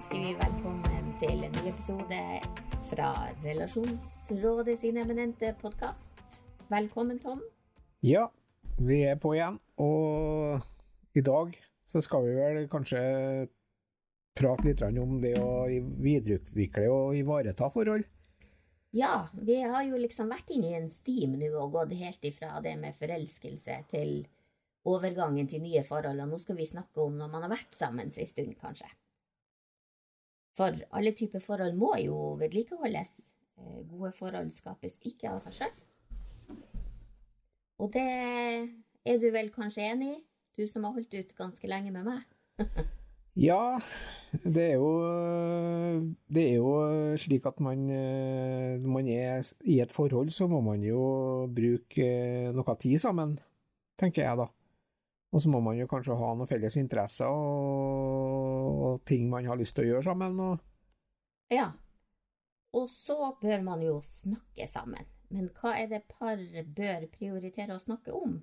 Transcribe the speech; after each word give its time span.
ønsker 0.00 0.16
vi 0.16 0.30
velkommen 0.32 1.08
til 1.20 1.42
en 1.44 1.56
ny 1.58 1.66
episode 1.68 2.18
fra 2.88 3.08
Relasjonsrådet 3.42 4.78
sin 4.80 4.96
eminente 4.96 5.50
podkast. 5.60 6.38
Velkommen, 6.72 7.18
Tom. 7.20 7.42
Ja, 8.00 8.30
vi 8.78 9.02
er 9.04 9.18
på 9.20 9.34
igjen, 9.36 9.58
og 9.76 10.64
i 11.12 11.20
dag 11.20 11.52
så 11.84 12.00
skal 12.00 12.24
vi 12.24 12.32
vel 12.38 12.70
kanskje 12.72 13.02
prate 14.40 14.70
litt 14.70 14.80
om 14.88 15.18
det 15.20 15.34
å 15.36 15.66
videreutvikle 15.68 16.86
og 16.88 17.18
ivareta 17.20 17.68
forhold. 17.68 18.08
Ja, 18.96 19.28
vi 19.36 19.58
har 19.60 19.84
jo 19.84 20.00
liksom 20.00 20.32
vært 20.32 20.48
inne 20.56 20.72
i 20.72 20.78
en 20.80 20.88
stim 20.88 21.36
nå 21.36 21.52
og 21.58 21.76
gått 21.76 21.92
helt 22.00 22.24
ifra 22.24 22.54
det 22.64 22.78
med 22.80 22.96
forelskelse 22.96 23.82
til 23.92 24.22
overgangen 24.88 25.44
til 25.44 25.60
nye 25.60 25.84
forhold, 25.84 26.24
og 26.24 26.32
nå 26.32 26.40
skal 26.40 26.56
vi 26.56 26.70
snakke 26.72 27.04
om 27.04 27.20
når 27.20 27.36
man 27.36 27.48
har 27.50 27.56
vært 27.58 27.76
sammen 27.76 28.08
en 28.08 28.32
stund, 28.32 28.56
kanskje. 28.64 28.88
For 30.60 30.76
alle 30.92 31.14
typer 31.16 31.40
forhold 31.40 31.76
må 31.80 31.94
jo 32.02 32.34
vedlikeholdes. 32.36 33.14
Eh, 33.56 33.80
gode 33.88 34.12
forhold 34.12 34.50
skapes 34.52 34.98
ikke 35.08 35.30
av 35.32 35.38
seg 35.46 35.56
sjøl. 35.56 36.58
Og 37.80 37.88
det 37.94 38.04
er 39.08 39.20
du 39.22 39.30
vel 39.32 39.48
kanskje 39.54 39.86
enig 39.88 40.10
i, 40.18 40.18
du 40.60 40.66
som 40.68 40.84
har 40.84 40.92
holdt 40.92 41.16
ut 41.16 41.32
ganske 41.38 41.70
lenge 41.70 41.94
med 41.94 42.08
meg? 42.12 42.24
Ja, 43.38 43.78
det 44.42 44.64
er 44.72 44.80
jo 44.82 44.88
Det 46.28 46.42
er 46.42 46.56
jo 46.58 46.72
slik 47.16 47.44
at 47.46 47.60
man 47.62 47.86
Når 47.86 48.88
man 48.90 49.06
er 49.08 49.46
i 49.62 49.78
et 49.80 49.94
forhold, 49.94 50.32
så 50.34 50.48
må 50.50 50.58
man 50.66 50.82
jo 50.82 51.46
bruke 51.46 52.08
noe 52.52 52.74
tid 52.82 52.98
sammen, 53.00 53.38
tenker 53.96 54.26
jeg 54.26 54.42
da. 54.42 54.48
Og 55.30 55.42
så 55.42 55.50
må 55.52 55.60
man 55.62 55.78
jo 55.78 55.86
kanskje 55.90 56.16
ha 56.18 56.32
noen 56.34 56.50
felles 56.50 56.76
interesser 56.80 57.30
og, 57.30 58.80
og 58.86 59.04
ting 59.06 59.28
man 59.30 59.46
har 59.46 59.58
lyst 59.60 59.76
til 59.78 59.86
å 59.86 59.92
gjøre 59.92 60.08
sammen. 60.08 60.40
Og... 60.42 60.64
Ja. 61.54 61.70
Og 62.74 62.90
så 62.90 63.34
bør 63.42 63.62
man 63.66 63.82
jo 63.84 64.00
snakke 64.06 64.66
sammen. 64.70 65.06
Men 65.30 65.50
hva 65.54 65.76
er 65.78 65.90
det 65.90 66.08
par 66.10 66.40
bør 66.78 67.06
prioritere 67.14 67.76
å 67.76 67.82
snakke 67.82 68.14
om? 68.14 68.40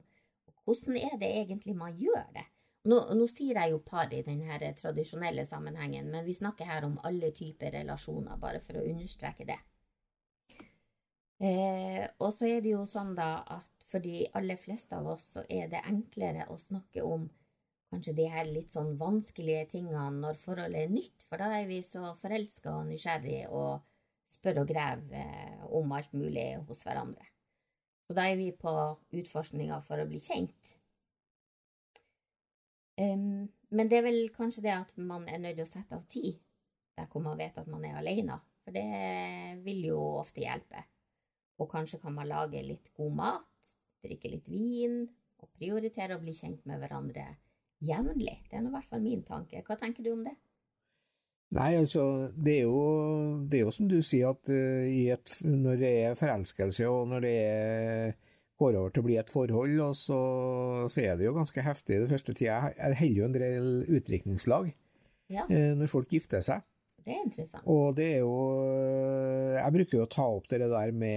Hvordan 0.67 0.99
er 0.99 1.17
det 1.19 1.31
egentlig 1.41 1.75
man 1.75 1.95
gjør 1.95 2.23
det? 2.35 2.45
Nå, 2.87 3.01
nå, 3.19 3.25
sier 3.27 3.57
jeg 3.59 3.73
jo 3.73 3.81
par 3.83 4.13
i 4.15 4.21
denne 4.23 4.57
tradisjonelle 4.79 5.43
sammenhengen, 5.47 6.07
men 6.11 6.23
vi 6.23 6.35
snakker 6.35 6.69
her 6.69 6.85
om 6.87 6.95
alle 7.07 7.33
typer 7.35 7.73
relasjoner, 7.75 8.39
bare 8.39 8.61
for 8.63 8.79
å 8.79 8.85
understreke 8.87 9.47
det. 9.47 9.57
Eh, 11.43 12.05
og 12.23 12.31
så 12.33 12.47
er 12.47 12.63
det 12.63 12.71
jo 12.71 12.85
sånn 12.87 13.11
da 13.17 13.41
at 13.57 13.76
for 13.87 14.03
de 14.03 14.25
aller 14.35 14.59
fleste 14.59 14.95
av 14.97 15.07
oss 15.13 15.25
så 15.33 15.43
er 15.49 15.69
det 15.71 15.83
enklere 15.87 16.47
å 16.51 16.57
snakke 16.59 17.03
om 17.05 17.27
kanskje 17.91 18.15
de 18.17 18.25
her 18.31 18.49
litt 18.49 18.73
sånn 18.75 18.97
vanskelige 18.99 19.67
tingene 19.77 20.09
når 20.17 20.39
forholdet 20.41 20.87
er 20.87 20.91
nytt, 20.91 21.23
for 21.29 21.39
da 21.39 21.53
er 21.55 21.69
vi 21.69 21.79
så 21.85 22.11
forelska 22.19 22.73
og 22.81 22.89
nysgjerrig 22.89 23.45
og 23.47 23.85
spør 24.31 24.63
og 24.63 24.71
graver 24.73 25.21
eh, 25.21 25.61
om 25.79 25.93
alt 25.95 26.11
mulig 26.17 26.49
hos 26.67 26.83
hverandre. 26.83 27.29
Så 28.07 28.15
da 28.15 28.27
er 28.27 28.39
vi 28.39 28.51
på 28.55 28.73
utforskninga 29.19 29.79
for 29.87 29.99
å 29.99 30.07
bli 30.07 30.19
kjent. 30.23 30.75
Um, 32.97 33.47
men 33.69 33.89
det 33.91 33.99
er 33.99 34.05
vel 34.07 34.21
kanskje 34.33 34.63
det 34.65 34.73
at 34.73 34.93
man 34.97 35.27
er 35.29 35.41
nødt 35.43 35.59
til 35.59 35.67
å 35.67 35.69
sette 35.69 35.97
av 35.99 36.05
tid 36.09 36.39
der 36.97 37.09
hvor 37.11 37.21
man 37.21 37.37
vet 37.37 37.59
at 37.59 37.67
man 37.69 37.83
er 37.85 37.99
alene, 37.99 38.39
for 38.63 38.73
det 38.73 38.85
vil 39.63 39.83
jo 39.91 39.99
ofte 40.17 40.41
hjelpe. 40.41 40.81
Og 41.61 41.69
kanskje 41.69 41.99
kan 42.01 42.15
man 42.15 42.29
lage 42.29 42.63
litt 42.65 42.89
god 42.97 43.13
mat, 43.19 43.45
drikke 44.05 44.31
litt 44.33 44.49
vin, 44.51 45.05
og 45.37 45.49
prioritere 45.57 46.17
å 46.17 46.21
bli 46.21 46.33
kjent 46.33 46.65
med 46.69 46.81
hverandre 46.81 47.27
jevnlig. 47.83 48.39
Det 48.49 48.57
er 48.57 48.65
nå 48.65 48.71
i 48.71 48.75
hvert 48.77 48.89
fall 48.89 49.03
min 49.03 49.23
tanke. 49.25 49.61
Hva 49.65 49.77
tenker 49.79 50.05
du 50.05 50.11
om 50.15 50.23
det? 50.25 50.33
Nei, 51.55 51.77
altså, 51.79 52.03
det 52.35 52.57
er 52.59 52.65
jo, 52.67 52.79
det 53.47 53.61
er 53.61 53.67
jo 53.69 53.73
som 53.75 53.87
du 53.87 54.01
sier, 54.03 54.33
at 54.33 54.49
uh, 54.51 54.87
et, 55.13 55.35
når 55.47 55.77
det 55.79 55.91
er 56.01 56.17
forelskelse, 56.19 56.89
og 56.91 57.05
når 57.13 57.23
det 57.23 57.35
er 57.43 58.17
går 58.57 58.77
over 58.79 58.93
til 58.93 59.03
å 59.03 59.05
bli 59.05 59.17
et 59.19 59.31
forhold, 59.31 59.75
og 59.85 59.93
så, 59.97 60.17
så 60.89 61.03
er 61.03 61.17
det 61.17 61.27
jo 61.27 61.35
ganske 61.35 61.63
heftig 61.63 62.01
det 62.01 62.09
første 62.11 62.33
tida. 62.33 62.71
Jeg 62.73 62.97
holder 63.01 63.19
jo 63.19 63.27
en 63.27 63.35
del 63.35 63.67
utdrikningslag 63.99 64.71
ja. 65.33 65.45
eh, 65.45 65.73
når 65.77 65.91
folk 65.91 66.11
gifter 66.13 66.41
seg. 66.45 66.65
Det 67.07 67.15
er 67.15 67.23
interessant. 67.23 67.63
Og 67.71 67.95
det 67.95 68.05
er 68.17 68.23
jo 68.25 68.33
Jeg 69.55 69.73
bruker 69.77 69.95
jo 69.95 70.03
å 70.03 70.11
ta 70.11 70.25
opp 70.27 70.49
det 70.51 70.59
der 70.67 70.91
med 70.91 71.15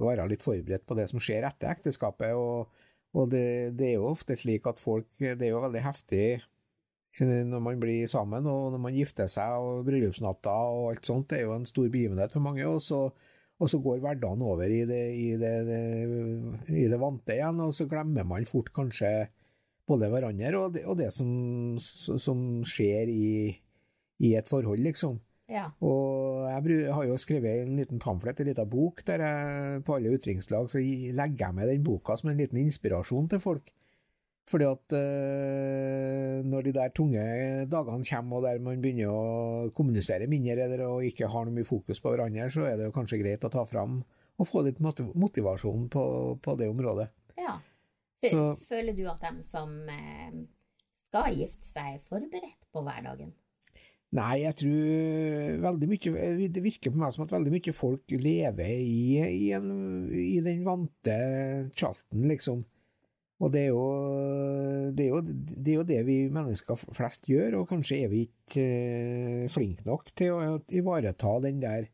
å 0.00 0.08
være 0.08 0.24
litt 0.32 0.44
forberedt 0.44 0.86
på 0.88 0.96
det 0.96 1.04
som 1.10 1.20
skjer 1.20 1.44
etter 1.48 1.68
ekteskapet, 1.74 2.32
og, 2.32 2.70
og 3.12 3.24
det, 3.32 3.76
det, 3.76 3.86
er 3.90 3.96
jo 3.98 4.12
ofte 4.14 4.36
slik 4.40 4.64
at 4.70 4.80
folk 4.80 5.08
Det 5.20 5.36
er 5.36 5.52
jo 5.52 5.64
veldig 5.66 5.84
heftig 5.84 6.40
når 7.20 7.60
man 7.60 7.80
blir 7.82 8.06
sammen, 8.06 8.46
og 8.46 8.70
når 8.72 8.80
man 8.84 8.94
gifter 8.94 9.26
seg, 9.28 9.50
og 9.58 9.84
bryllupsnatta 9.88 10.52
og 10.70 10.92
alt 10.92 11.04
sånt. 11.08 11.28
Det 11.32 11.38
er 11.40 11.44
jo 11.48 11.56
en 11.56 11.66
stor 11.66 11.88
begivenhet 11.90 12.32
for 12.32 12.40
mange. 12.44 12.62
og 12.70 12.78
så 12.80 13.10
og 13.60 13.68
så 13.68 13.76
går 13.84 13.98
hverdagen 14.00 14.40
over 14.40 14.72
i 14.72 14.86
det, 14.88 15.02
i, 15.12 15.36
det, 15.36 15.52
det, 15.68 15.80
i 16.72 16.86
det, 16.88 16.98
vante 17.00 17.36
igjen, 17.36 17.60
og 17.60 17.74
så 17.76 17.84
glemmer 17.90 18.24
man 18.24 18.48
fort 18.48 18.70
kanskje 18.72 19.10
både 19.90 20.08
hverandre 20.08 20.54
og 20.56 20.78
det, 20.78 20.86
og 20.88 21.02
som, 21.12 21.76
som, 21.80 22.40
skjer 22.64 23.10
i, 23.12 23.52
i, 24.20 24.34
et 24.36 24.48
forhold, 24.48 24.80
liksom. 24.84 25.18
Ja. 25.50 25.66
Og 25.82 26.46
jeg 26.46 26.92
har 26.94 27.06
jo 27.08 27.18
skrevet 27.18 27.64
en 27.64 27.74
liten 27.80 27.98
pamflett, 28.02 28.40
en 28.40 28.50
liten 28.52 28.70
bok, 28.70 29.02
der 29.06 29.24
jeg 29.24 29.82
på 29.86 29.96
alle 29.96 30.12
utdrikningslag 30.14 30.70
så 30.70 30.78
legger 30.78 31.46
jeg 31.48 31.56
med 31.56 31.70
den 31.72 31.84
boka 31.86 32.14
som 32.16 32.30
en 32.30 32.38
liten 32.38 32.60
inspirasjon 32.60 33.30
til 33.32 33.42
folk. 33.42 33.72
Fordi 34.50 34.66
at 34.66 34.94
øh, 34.98 36.44
når 36.46 36.62
de 36.66 36.72
der 36.74 36.94
tunge 36.94 37.24
dagene 37.70 38.06
kommer, 38.06 38.36
og 38.36 38.46
der 38.46 38.62
man 38.62 38.82
begynner 38.82 39.10
å 39.10 39.70
kommunisere 39.74 40.26
mindre 40.30 40.64
eller 40.64 40.86
og 40.88 41.04
ikke 41.06 41.28
har 41.30 41.46
noe 41.46 41.54
mye 41.54 41.68
fokus 41.68 42.02
på 42.02 42.14
hverandre, 42.14 42.48
så 42.50 42.66
er 42.66 42.78
det 42.78 42.88
jo 42.88 42.94
kanskje 42.94 43.20
greit 43.22 43.46
å 43.46 43.52
ta 43.52 43.66
fram 43.68 44.00
og 44.40 44.48
få 44.48 44.64
litt 44.66 44.80
motivasjon 44.80 45.90
på, 45.92 46.04
på 46.42 46.54
det 46.58 46.70
området. 46.72 47.10
Ja. 47.38 47.58
Så, 48.24 48.54
Føler 48.68 48.96
du 48.96 49.04
at 49.10 49.22
de 49.22 49.44
som 49.46 49.70
eh, 49.88 50.40
skal 51.06 51.36
gifte 51.36 51.66
seg, 51.66 51.96
er 51.96 52.08
forberedt 52.08 52.66
på 52.72 52.82
hverdagen? 52.84 53.34
Nei, 54.18 54.40
jeg 54.42 54.56
tror 54.58 55.58
veldig 55.62 55.86
mye 55.86 56.48
Det 56.50 56.62
virker 56.64 56.90
på 56.90 56.98
meg 56.98 57.12
som 57.14 57.22
at 57.22 57.34
veldig 57.36 57.52
mye 57.54 57.74
folk 57.76 58.10
lever 58.18 58.72
i, 58.82 59.20
i, 59.22 59.50
en, 59.54 59.70
i 60.10 60.40
den 60.42 60.64
vante 60.66 61.14
tjalten, 61.78 62.26
liksom. 62.32 62.64
Og 63.40 63.52
det 63.54 63.60
er, 63.62 63.70
jo, 63.70 63.84
det, 64.92 65.04
er 65.06 65.14
jo, 65.14 65.20
det 65.24 65.70
er, 65.70 65.76
jo, 65.78 65.84
det 65.88 66.00
vi 66.04 66.16
mennesker 66.32 66.76
flest 66.92 67.30
gjør, 67.30 67.62
og 67.62 67.70
kanskje 67.70 68.02
er 68.04 68.10
vi 68.12 68.26
ikke 68.26 68.64
uh, 68.66 69.46
flinke 69.48 69.86
nok 69.86 70.10
til 70.12 70.34
å 70.34 70.58
ivareta 70.76 71.38
den 71.46 71.62
der 71.62 71.86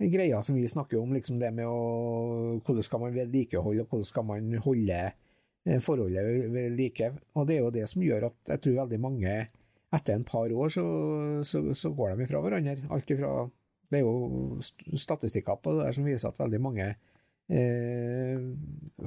greia 0.00 0.38
som 0.40 0.56
vi 0.56 0.64
snakker 0.70 0.96
om, 1.02 1.12
liksom 1.12 1.36
det 1.42 1.50
med 1.52 1.68
å, 1.68 2.62
hvordan 2.64 2.86
skal 2.86 3.02
man 3.02 3.12
vedlikeholde, 3.12 3.84
og 3.84 3.92
hvordan 3.92 4.08
skal 4.08 4.24
man 4.30 4.48
holde 4.64 5.02
uh, 5.10 5.76
forholdet 5.84 6.48
ved 6.54 6.78
like. 6.78 7.12
Og 7.36 7.50
det 7.50 7.58
er 7.58 7.66
jo 7.66 7.74
det 7.76 7.84
som 7.92 8.06
gjør 8.06 8.30
at 8.30 8.54
jeg 8.54 8.64
tror 8.64 8.80
veldig 8.86 9.02
mange 9.04 9.36
etter 9.90 10.14
en 10.14 10.26
par 10.26 10.52
år 10.52 10.70
så, 10.72 10.84
så, 11.46 11.62
så 11.74 11.92
går 11.94 12.14
de 12.14 12.26
ifra 12.26 12.42
hverandre. 12.44 12.76
Alt 12.94 13.10
ifra 13.10 13.48
Det 13.90 13.98
er 13.98 14.04
jo 14.04 14.60
statistikker 14.94 15.58
på 15.58 15.74
det 15.74 15.86
der 15.88 15.96
som 15.96 16.06
viser 16.06 16.30
at 16.30 16.38
veldig 16.38 16.60
mange 16.62 16.86
eh, 16.86 18.44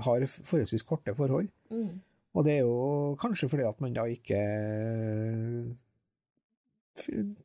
har 0.08 0.26
forholdsvis 0.28 0.84
korte 0.84 1.16
forhold. 1.16 1.48
Mm. 1.72 2.02
Og 2.34 2.46
det 2.46 2.58
er 2.58 2.62
jo 2.66 3.16
kanskje 3.22 3.50
fordi 3.50 3.66
at 3.68 3.82
man 3.82 3.96
da 3.96 4.06
ikke 4.10 4.40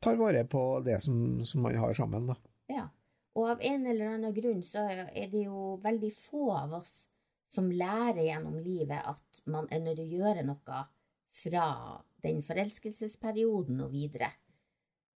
tar 0.01 0.17
vare 0.19 0.43
på 0.45 0.63
det 0.85 0.99
som, 1.01 1.39
som 1.45 1.61
man 1.63 1.77
har 1.79 1.93
sammen, 1.97 2.27
da. 2.29 2.35
Ja, 2.69 2.85
og 3.37 3.49
av 3.53 3.63
en 3.65 3.87
eller 3.87 4.15
annen 4.15 4.33
grunn 4.35 4.61
så 4.65 4.83
er 4.89 5.29
det 5.31 5.45
jo 5.45 5.77
veldig 5.83 6.11
få 6.13 6.51
av 6.57 6.75
oss 6.81 6.99
som 7.49 7.71
lærer 7.71 8.21
gjennom 8.27 8.59
livet 8.61 8.99
at 8.99 9.41
man 9.49 9.69
er 9.73 9.81
nødt 9.81 9.97
til 9.97 10.05
å 10.05 10.19
gjøre 10.19 10.45
noe 10.45 10.83
fra 11.39 11.65
den 12.23 12.43
forelskelsesperioden 12.45 13.81
og 13.85 13.91
videre. 13.93 14.31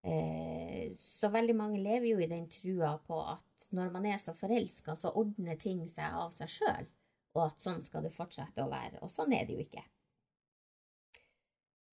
Eh, 0.03 0.91
så 0.99 1.29
veldig 1.31 1.55
mange 1.55 1.79
lever 1.79 2.09
jo 2.11 2.19
i 2.19 2.27
den 2.27 2.49
trua 2.51 2.97
på 3.07 3.21
at 3.23 3.67
når 3.71 3.91
man 3.93 4.05
er 4.09 4.19
så 4.19 4.35
forelska, 4.35 4.97
så 4.99 5.13
ordner 5.19 5.59
ting 5.59 5.85
seg 5.87 6.17
av 6.19 6.33
seg 6.35 6.51
sjøl, 6.51 6.89
og 7.37 7.45
at 7.47 7.63
sånn 7.63 7.81
skal 7.85 8.03
det 8.03 8.13
fortsette 8.15 8.63
å 8.63 8.71
være. 8.71 8.99
Og 9.01 9.11
sånn 9.11 9.33
er 9.35 9.47
det 9.47 9.57
jo 9.57 9.63
ikke. 9.63 9.83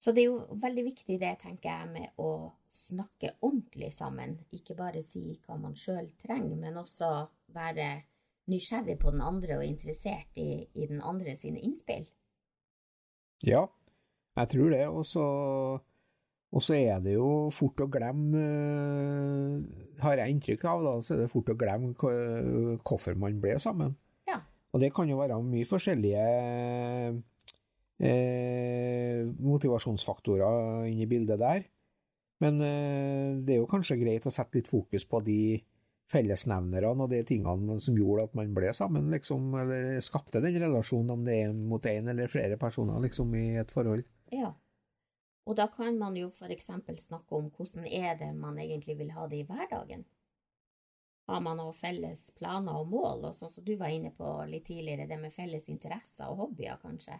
Så 0.00 0.14
det 0.16 0.24
er 0.24 0.30
jo 0.30 0.58
veldig 0.62 0.84
viktig 0.86 1.18
det, 1.20 1.34
tenker 1.42 1.68
jeg, 1.70 1.90
med 1.92 2.22
å 2.24 2.50
snakke 2.72 3.34
ordentlig 3.44 3.90
sammen. 3.92 4.38
Ikke 4.56 4.74
bare 4.78 5.02
si 5.04 5.34
hva 5.44 5.58
man 5.60 5.76
sjøl 5.76 6.08
trenger, 6.22 6.56
men 6.56 6.78
også 6.80 7.10
være 7.52 7.90
nysgjerrig 8.50 8.96
på 8.98 9.12
den 9.14 9.20
andre 9.22 9.58
og 9.60 9.66
interessert 9.66 10.40
i, 10.40 10.64
i 10.72 10.88
den 10.90 11.02
andre 11.04 11.36
sine 11.38 11.60
innspill. 11.62 12.08
Ja, 13.46 13.66
jeg 14.38 14.52
tror 14.54 14.70
det. 14.74 14.84
Og 14.88 15.06
så 15.06 15.26
og 16.50 16.62
så 16.66 16.74
er 16.74 17.02
det 17.04 17.14
jo 17.14 17.46
fort 17.54 17.78
å 17.78 17.86
glemme, 17.90 18.40
eh, 18.42 19.98
har 20.02 20.18
jeg 20.18 20.34
inntrykk 20.34 20.64
av, 20.66 20.82
da, 20.82 20.94
så 20.98 21.14
er 21.14 21.22
det 21.22 21.30
fort 21.30 21.52
å 21.52 21.58
glemme 21.58 21.94
hvorfor 21.94 23.18
man 23.18 23.38
ble 23.42 23.54
sammen. 23.62 23.94
Ja. 24.26 24.40
Og 24.74 24.82
det 24.82 24.90
kan 24.94 25.08
jo 25.10 25.20
være 25.20 25.38
mye 25.46 25.68
forskjellige 25.68 26.24
eh, 28.02 29.30
motivasjonsfaktorer 29.38 30.88
inni 30.90 31.06
bildet 31.10 31.38
der. 31.38 31.68
Men 32.42 32.58
eh, 32.66 33.38
det 33.44 33.54
er 33.54 33.62
jo 33.62 33.70
kanskje 33.70 34.00
greit 34.00 34.26
å 34.26 34.34
sette 34.34 34.58
litt 34.58 34.70
fokus 34.70 35.06
på 35.06 35.22
de 35.22 35.40
fellesnevnerne 36.10 37.04
og 37.04 37.12
de 37.12 37.20
tingene 37.26 37.76
som 37.78 37.94
gjorde 37.94 38.26
at 38.26 38.32
man 38.34 38.50
ble 38.56 38.72
sammen, 38.74 39.06
liksom, 39.14 39.52
eller 39.60 40.00
skapte 40.02 40.42
den 40.42 40.58
relasjonen, 40.58 41.14
om 41.14 41.22
det 41.22 41.36
er 41.44 41.54
mot 41.54 41.84
én 41.86 42.10
eller 42.10 42.32
flere 42.32 42.58
personer, 42.58 42.98
liksom, 43.04 43.30
i 43.38 43.60
et 43.62 43.70
forhold. 43.70 44.02
Ja. 44.34 44.54
Og 45.48 45.56
da 45.58 45.66
kan 45.72 45.98
man 45.98 46.16
jo 46.18 46.30
for 46.34 46.52
eksempel 46.52 46.98
snakke 47.00 47.36
om 47.36 47.50
hvordan 47.54 47.86
er 47.86 48.16
det 48.20 48.30
man 48.36 48.58
egentlig 48.60 48.98
vil 49.00 49.12
ha 49.16 49.26
det 49.28 49.40
i 49.40 49.46
hverdagen. 49.48 50.04
Har 51.30 51.42
man 51.42 51.60
noen 51.60 51.74
felles 51.76 52.28
planer 52.38 52.78
og 52.80 52.90
mål, 52.90 53.26
og 53.28 53.36
sånn 53.38 53.52
som 53.52 53.64
du 53.66 53.76
var 53.78 53.92
inne 53.94 54.10
på 54.14 54.28
litt 54.50 54.66
tidligere, 54.66 55.06
det 55.10 55.18
med 55.20 55.34
felles 55.34 55.68
interesser 55.70 56.30
og 56.30 56.44
hobbyer, 56.44 56.78
kanskje. 56.82 57.18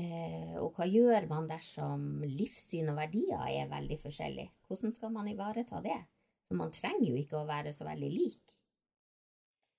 Eh, 0.00 0.56
og 0.60 0.76
hva 0.76 0.86
gjør 0.88 1.28
man 1.28 1.48
dersom 1.50 2.24
livssyn 2.24 2.90
og 2.92 2.98
verdier 3.00 3.44
er 3.48 3.70
veldig 3.70 3.98
forskjellig? 4.00 4.48
Hvordan 4.68 4.94
skal 4.96 5.12
man 5.14 5.28
ivareta 5.28 5.80
det? 5.84 5.98
For 6.48 6.60
man 6.60 6.72
trenger 6.72 7.06
jo 7.10 7.16
ikke 7.20 7.40
å 7.40 7.48
være 7.48 7.72
så 7.76 7.86
veldig 7.88 8.10
lik. 8.12 8.56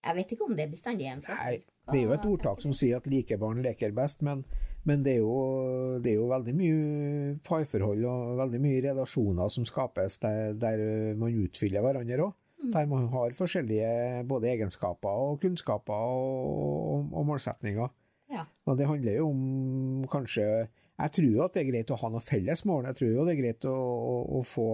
Jeg 0.04 0.18
vet 0.18 0.34
ikke 0.36 0.48
om 0.50 0.58
det 0.58 0.68
bestandig 0.72 1.08
er 1.08 1.16
en 1.16 1.24
fordel. 1.24 1.64
Det 1.90 2.00
er 2.00 2.06
jo 2.06 2.16
et 2.16 2.28
ordtak 2.28 2.62
som 2.64 2.74
sier 2.76 3.00
at 3.00 3.08
like 3.10 3.38
barn 3.40 3.62
leker 3.64 3.94
best, 3.96 4.24
men, 4.26 4.44
men 4.84 5.04
det, 5.04 5.16
er 5.16 5.22
jo, 5.24 6.00
det, 6.04 6.12
er 6.12 6.18
jo, 6.20 6.28
veldig 6.28 6.54
mye 6.60 7.36
parforhold 7.48 8.04
og 8.10 8.38
veldig 8.42 8.60
mye 8.64 8.82
relasjoner 8.84 9.52
som 9.52 9.68
skapes 9.68 10.20
der, 10.24 10.56
der 10.60 10.82
man 11.20 11.36
utfyller 11.46 11.86
hverandre 11.86 12.26
òg. 12.26 12.34
Mm. 12.64 12.72
Der 12.72 12.88
man 12.92 13.08
har 13.12 13.36
forskjellige 13.36 14.24
både 14.28 14.50
egenskaper 14.54 15.24
og 15.28 15.40
kunnskaper 15.42 15.94
og, 15.94 17.10
og, 17.12 17.24
målsetninger. 17.28 17.92
Ja. 18.32 18.46
Og 18.68 18.78
det 18.80 18.88
handler 18.88 19.20
jo 19.20 19.30
om 19.30 20.06
kanskje 20.10 20.46
Jeg 20.94 21.12
tror 21.12 21.28
jo 21.28 21.42
at 21.44 21.56
det 21.56 21.64
er 21.64 21.72
greit 21.72 21.92
å 21.92 21.98
ha 22.00 22.10
noe 22.12 22.24
felles 22.24 22.64
mål. 22.66 22.88
Jeg 22.90 23.00
tror 23.00 23.10
jo 23.10 23.26
det 23.28 23.34
er 23.34 23.42
greit 23.42 23.66
å, 23.68 23.74
å, 23.74 24.16
å 24.40 24.44
få 24.48 24.68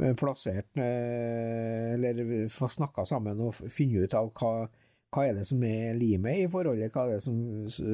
eh, 0.00 0.14
plassert 0.18 0.80
eh, 0.80 1.92
Eller 1.96 2.48
få 2.52 2.68
snakka 2.70 3.04
sammen 3.08 3.40
og 3.44 3.60
finne 3.72 4.04
ut 4.04 4.16
av 4.16 4.30
hva 4.32 4.52
hva 5.12 5.26
er 5.28 5.36
det 5.36 5.44
som 5.44 5.60
er 5.66 5.92
limet 5.98 6.40
i 6.40 6.48
forholdet, 6.50 6.92
hva 6.94 7.04
er 7.04 7.18
det 7.18 7.24
som, 7.24 7.36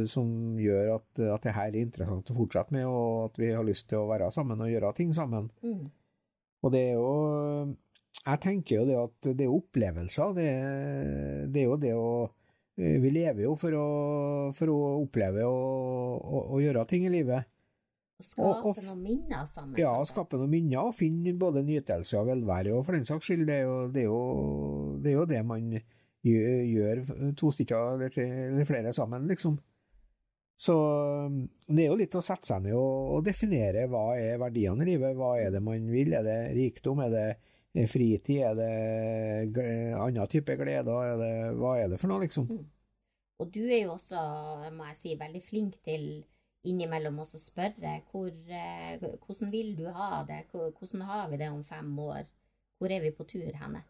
som 0.07 0.29
gjør 0.61 0.95
at, 0.99 1.09
at 1.35 1.49
det 1.49 1.55
her 1.57 1.73
er 1.73 1.81
interessant 1.83 2.31
å 2.31 2.37
fortsette 2.37 2.75
med, 2.77 2.87
og 2.87 3.25
at 3.27 3.41
vi 3.43 3.51
har 3.51 3.67
lyst 3.67 3.89
til 3.91 4.05
å 4.05 4.09
være 4.11 4.31
sammen 4.35 4.63
og 4.63 4.71
gjøre 4.71 4.95
ting 4.95 5.11
sammen. 5.17 5.49
Mm. 5.67 5.83
Og 6.63 6.75
det 6.75 6.81
er 6.91 6.97
jo 6.99 7.11
Jeg 8.25 8.41
tenker 8.43 8.81
jo 8.81 8.87
det 8.89 8.97
at 8.99 9.29
det 9.39 9.47
er 9.47 9.55
opplevelser. 9.55 10.33
Det, 10.39 10.49
det 11.55 11.63
er 11.63 11.69
jo 11.69 11.77
det 11.81 11.93
å 11.95 12.09
Vi 12.79 13.11
lever 13.11 13.45
jo 13.49 13.55
for 13.59 13.75
å, 13.75 13.87
for 14.55 14.71
å 14.71 14.79
oppleve 15.03 15.47
og, 15.47 16.59
gjøre 16.63 16.87
ting 16.91 17.07
i 17.09 17.15
livet. 17.15 17.51
Og 18.19 18.27
skape 18.27 18.71
og, 18.71 18.79
noen 18.83 19.03
minner 19.03 19.47
sammen. 19.47 19.79
Ja, 19.79 19.93
skape 20.07 20.39
noen 20.39 20.51
minner, 20.51 20.89
og 20.91 20.97
finne 20.99 21.35
både 21.39 21.63
nytelse 21.67 22.19
og 22.19 22.31
velvære. 22.31 22.75
Og 22.75 22.87
for 22.87 22.95
den 22.95 23.07
saks 23.07 23.27
skyld, 23.31 23.45
det 23.47 23.61
er 23.61 23.67
jo 23.67 23.77
det, 23.95 24.03
er 24.03 24.09
jo, 24.09 24.23
det, 25.03 25.13
er 25.13 25.19
jo 25.21 25.27
det 25.31 25.43
man 25.47 25.69
gjør 26.29 27.03
to 27.39 27.51
stykker 27.55 27.95
eller, 27.95 28.13
tre, 28.13 28.29
eller 28.49 28.69
flere 28.69 28.93
sammen, 28.97 29.27
liksom. 29.31 29.59
Så 30.59 30.75
um, 30.75 31.45
det 31.69 31.85
er 31.85 31.93
jo 31.93 31.99
litt 32.01 32.17
å 32.19 32.23
sette 32.25 32.49
seg 32.49 32.65
ned 32.65 32.75
og, 32.75 33.13
og, 33.15 33.21
definere 33.27 33.85
hva 33.91 34.09
er 34.19 34.41
verdiene 34.43 34.83
i 34.83 34.89
livet. 34.89 35.15
Hva 35.15 35.37
er 35.39 35.53
det 35.55 35.61
man 35.63 35.85
vil? 35.93 36.17
Er 36.19 36.25
det 36.27 36.39
rikdom? 36.57 37.05
Er 37.05 37.13
det 37.15 37.27
eh, 37.31 37.87
fritid? 37.87 38.41
Er 38.43 38.57
det 38.59 38.73
annen 39.95 40.33
type 40.33 40.57
gleder? 40.59 41.13
Er 41.13 41.21
det, 41.21 41.31
hva 41.61 41.77
er 41.79 41.93
det 41.93 42.01
for 42.03 42.11
noe, 42.11 42.25
liksom? 42.25 42.51
Mm. 42.51 42.67
Og 43.39 43.53
du 43.55 43.61
er 43.69 43.85
jo 43.85 43.95
også, 43.95 44.25
må 44.75 44.89
jeg 44.91 44.99
si, 44.99 45.15
veldig 45.21 45.45
flink 45.47 45.79
til 45.87 46.09
innimellom 46.67 47.21
også 47.23 47.39
spørre 47.39 48.01
hvor, 48.11 48.33
eh, 48.51 48.99
hvordan 48.99 49.53
vil 49.55 49.77
du 49.79 49.87
ha 49.95 50.25
det? 50.27 50.43
Hvordan 50.51 51.07
har 51.07 51.31
vi 51.31 51.39
det 51.39 51.53
om 51.55 51.63
fem 51.65 51.93
år? 52.03 52.27
Hvor 52.79 52.91
er 52.91 53.07
vi 53.07 53.15
på 53.15 53.27
tur 53.31 53.55
henne? 53.63 53.85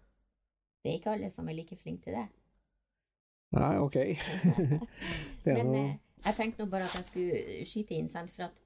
Det 0.83 0.93
er 0.93 1.01
ikke 1.01 1.15
alle 1.17 1.31
som 1.35 1.49
er 1.49 1.59
like 1.59 1.77
flinke 1.77 2.07
til 2.07 2.17
det. 2.19 2.27
Nei, 3.57 3.75
ok. 3.81 3.97
Men 5.49 5.71
noe... 5.73 5.83
Eh, 5.83 5.97
jeg 6.27 6.35
tenkte 6.35 6.65
nå 6.65 6.71
bare 6.73 6.89
at 6.89 6.97
jeg 6.99 7.07
skulle 7.07 7.67
skyte 7.69 7.95
inn, 7.97 8.11
sant, 8.11 8.33
for 8.35 8.49
at 8.49 8.57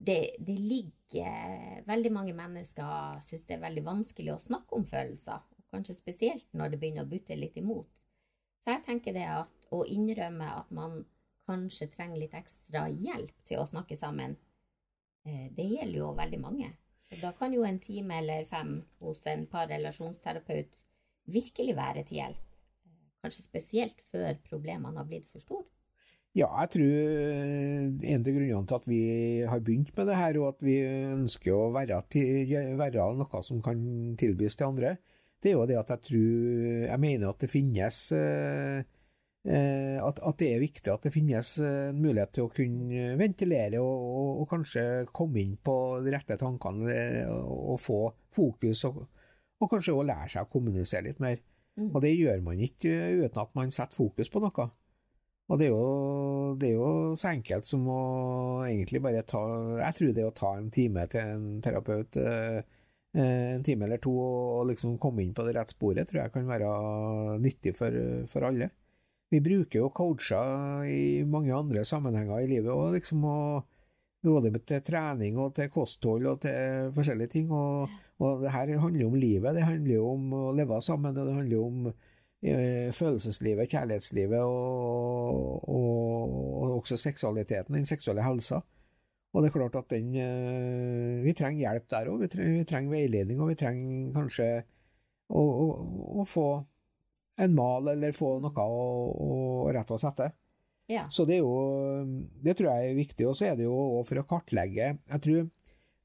det, 0.00 0.36
det 0.40 0.56
ligger 0.56 1.84
Veldig 1.86 2.10
mange 2.14 2.32
mennesker 2.34 3.20
syns 3.24 3.46
det 3.48 3.56
er 3.58 3.64
veldig 3.64 3.82
vanskelig 3.84 4.32
å 4.32 4.42
snakke 4.42 4.78
om 4.78 4.86
følelser, 4.88 5.42
kanskje 5.74 5.96
spesielt 5.98 6.46
når 6.56 6.72
det 6.72 6.80
begynner 6.82 7.06
å 7.06 7.10
butte 7.10 7.36
litt 7.38 7.58
imot. 7.60 8.02
Så 8.62 8.74
jeg 8.74 8.84
tenker 8.86 9.16
det 9.16 9.26
at 9.26 9.70
å 9.74 9.82
innrømme 9.88 10.46
at 10.60 10.70
man 10.74 11.00
kanskje 11.48 11.90
trenger 11.90 12.20
litt 12.20 12.36
ekstra 12.38 12.84
hjelp 12.90 13.34
til 13.48 13.62
å 13.62 13.66
snakke 13.66 13.98
sammen, 13.98 14.36
eh, 15.26 15.48
det 15.56 15.66
gjelder 15.66 15.98
jo 15.98 16.12
veldig 16.18 16.40
mange. 16.42 16.70
Så 17.08 17.18
da 17.18 17.32
kan 17.34 17.54
jo 17.54 17.64
en 17.66 17.80
time 17.82 18.20
eller 18.22 18.46
fem 18.46 18.76
hos 19.02 19.24
en 19.26 19.46
parrelasjonsterapeut 19.50 20.84
virkelig 21.32 21.76
være 21.76 22.06
til 22.08 22.20
hjelp. 22.20 22.46
Kanskje 23.20 23.44
spesielt 23.44 24.00
før 24.12 24.38
problemene 24.48 25.00
har 25.00 25.08
blitt 25.08 25.28
for 25.28 25.42
store. 25.42 25.66
Ja, 26.30 26.46
jeg 26.62 26.70
tror 26.76 26.98
en 28.06 28.22
av 28.22 28.28
grunnene 28.30 28.66
til 28.70 28.76
at 28.76 28.84
vi 28.86 29.00
har 29.50 29.62
begynt 29.66 29.90
med 29.96 30.06
det 30.06 30.18
her, 30.18 30.36
og 30.38 30.52
at 30.52 30.60
vi 30.62 30.76
ønsker 30.86 31.56
å 31.56 31.72
være, 31.74 31.98
til, 32.12 32.52
være 32.78 33.08
noe 33.18 33.42
som 33.42 33.58
kan 33.64 33.80
tilbys 34.20 34.54
til 34.54 34.68
andre, 34.68 34.94
det 35.42 35.50
er 35.50 35.56
jo 35.56 35.66
det 35.66 35.78
at 35.80 35.90
jeg 35.94 36.04
tror 36.04 36.82
Jeg 36.84 37.00
mener 37.00 37.30
at 37.30 37.40
det 37.40 37.48
finnes 37.48 37.98
eh, 38.12 38.82
eh, 39.48 39.96
at, 39.96 40.18
at, 40.20 40.36
det 40.36 40.50
er 40.52 40.60
viktig 40.60 40.92
at 40.92 41.06
det 41.06 41.14
finnes 41.14 41.54
en 41.64 41.96
mulighet 41.96 42.34
til 42.36 42.44
å 42.44 42.52
kunne 42.52 43.06
ventilere 43.16 43.80
og, 43.80 44.04
og, 44.20 44.42
og 44.42 44.50
kanskje 44.50 44.84
komme 45.16 45.40
inn 45.40 45.54
på 45.56 45.74
de 46.04 46.12
rette 46.12 46.36
tankene 46.40 46.92
og, 47.32 47.56
og 47.72 47.80
få 47.80 48.00
fokus 48.36 48.84
og, 48.90 49.00
og 49.60 49.70
kanskje 49.70 49.94
også 49.94 50.08
lære 50.08 50.28
seg 50.32 50.46
å 50.46 50.52
kommunisere 50.52 51.06
litt 51.08 51.22
mer. 51.22 51.40
Mm. 51.78 51.90
Og 51.92 52.00
det 52.04 52.12
gjør 52.16 52.42
man 52.44 52.60
ikke 52.64 52.92
uten 53.20 53.42
at 53.42 53.56
man 53.56 53.72
setter 53.74 53.98
fokus 53.98 54.32
på 54.32 54.42
noe. 54.42 54.68
Og 55.50 55.58
det 55.58 55.66
er, 55.66 55.72
jo, 55.74 56.56
det 56.60 56.68
er 56.68 56.76
jo 56.78 56.90
så 57.18 57.32
enkelt 57.32 57.66
som 57.66 57.86
å 57.90 58.02
egentlig 58.68 59.00
bare 59.02 59.24
ta 59.26 59.40
Jeg 59.80 59.96
tror 59.96 60.12
det 60.14 60.26
å 60.28 60.34
ta 60.36 60.52
en 60.54 60.68
time 60.70 61.06
til 61.10 61.32
en 61.32 61.48
terapeut, 61.64 62.18
eh, 62.22 62.60
en 63.18 63.64
time 63.66 63.88
eller 63.88 63.98
to, 63.98 64.12
og 64.14 64.68
liksom 64.70 64.94
komme 65.02 65.24
inn 65.24 65.34
på 65.34 65.42
det 65.46 65.56
rette 65.56 65.74
sporet, 65.74 66.06
tror 66.06 66.22
jeg 66.22 66.34
kan 66.36 66.46
være 66.46 66.70
nyttig 67.42 67.74
for, 67.78 67.98
for 68.30 68.46
alle. 68.46 68.70
Vi 69.30 69.42
bruker 69.42 69.82
jo 69.82 69.90
coacher 69.94 70.86
i 70.90 71.26
mange 71.26 71.54
andre 71.54 71.82
sammenhenger 71.86 72.44
i 72.44 72.50
livet, 72.50 72.70
og 72.70 72.94
liksom 72.94 73.26
å 73.26 73.40
både 74.22 74.52
til 74.68 74.82
trening 74.84 75.38
og 75.40 75.54
til 75.56 75.70
kosthold 75.72 76.26
og 76.30 76.40
til 76.44 76.90
forskjellige 76.94 77.34
ting. 77.34 77.50
Og, 77.50 77.90
og 78.20 78.42
det 78.42 78.52
her 78.52 78.72
handler 78.78 79.06
om 79.06 79.14
livet, 79.16 79.54
det 79.56 79.64
handler 79.64 80.02
om 80.04 80.32
å 80.36 80.42
leve 80.52 80.80
sammen, 80.84 81.16
og 81.16 81.28
det 81.28 81.36
handler 81.38 81.62
om 81.64 81.86
eh, 81.88 82.90
følelseslivet, 82.92 83.70
kjærlighetslivet 83.72 84.42
og, 84.44 85.64
og, 85.64 86.34
og, 86.34 86.74
også 86.80 86.98
seksualiteten, 87.00 87.78
den 87.78 87.88
seksuelle 87.88 88.24
helsa. 88.24 88.60
Og 89.30 89.44
det 89.44 89.50
er 89.50 89.54
klart 89.54 89.78
at 89.78 89.92
den 89.92 90.10
eh, 90.18 91.22
Vi 91.22 91.32
trenger 91.38 91.62
hjelp 91.62 91.86
der 91.92 92.10
òg, 92.10 92.24
vi, 92.24 92.30
vi, 92.58 92.66
trenger 92.68 92.96
veiledning, 92.96 93.40
og 93.40 93.52
vi 93.52 93.58
trenger 93.60 94.12
kanskje 94.16 94.50
å, 95.30 95.40
å, 95.40 95.66
å 96.20 96.26
få 96.28 96.48
en 97.40 97.56
mal 97.56 97.88
eller 97.88 98.12
få 98.12 98.34
noe 98.42 98.68
å, 98.68 98.86
å 99.24 99.34
rette 99.72 99.96
oss 99.96 100.04
etter. 100.10 100.34
Ja. 100.90 101.04
Så 101.08 101.22
det 101.24 101.36
er 101.36 101.44
jo 101.44 102.24
Det 102.42 102.56
tror 102.58 102.72
jeg 102.72 102.90
er 102.90 102.96
viktig. 102.98 103.26
Og 103.30 103.36
så 103.38 103.46
er 103.46 103.58
det 103.60 103.68
jo 103.68 104.02
for 104.08 104.18
å 104.18 104.26
kartlegge 104.26 104.88
Jeg 104.98 105.22
tror 105.22 105.44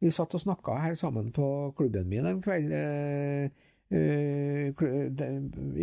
vi 0.06 0.14
satt 0.14 0.36
og 0.38 0.44
snakka 0.44 0.78
her 0.84 0.98
sammen 1.00 1.32
på 1.34 1.48
klubben 1.78 2.10
min 2.10 2.28
en 2.30 2.42
kveld. 2.46 2.72
Eh, 2.72 3.50
eh, 3.90 4.86
det, 5.18 5.30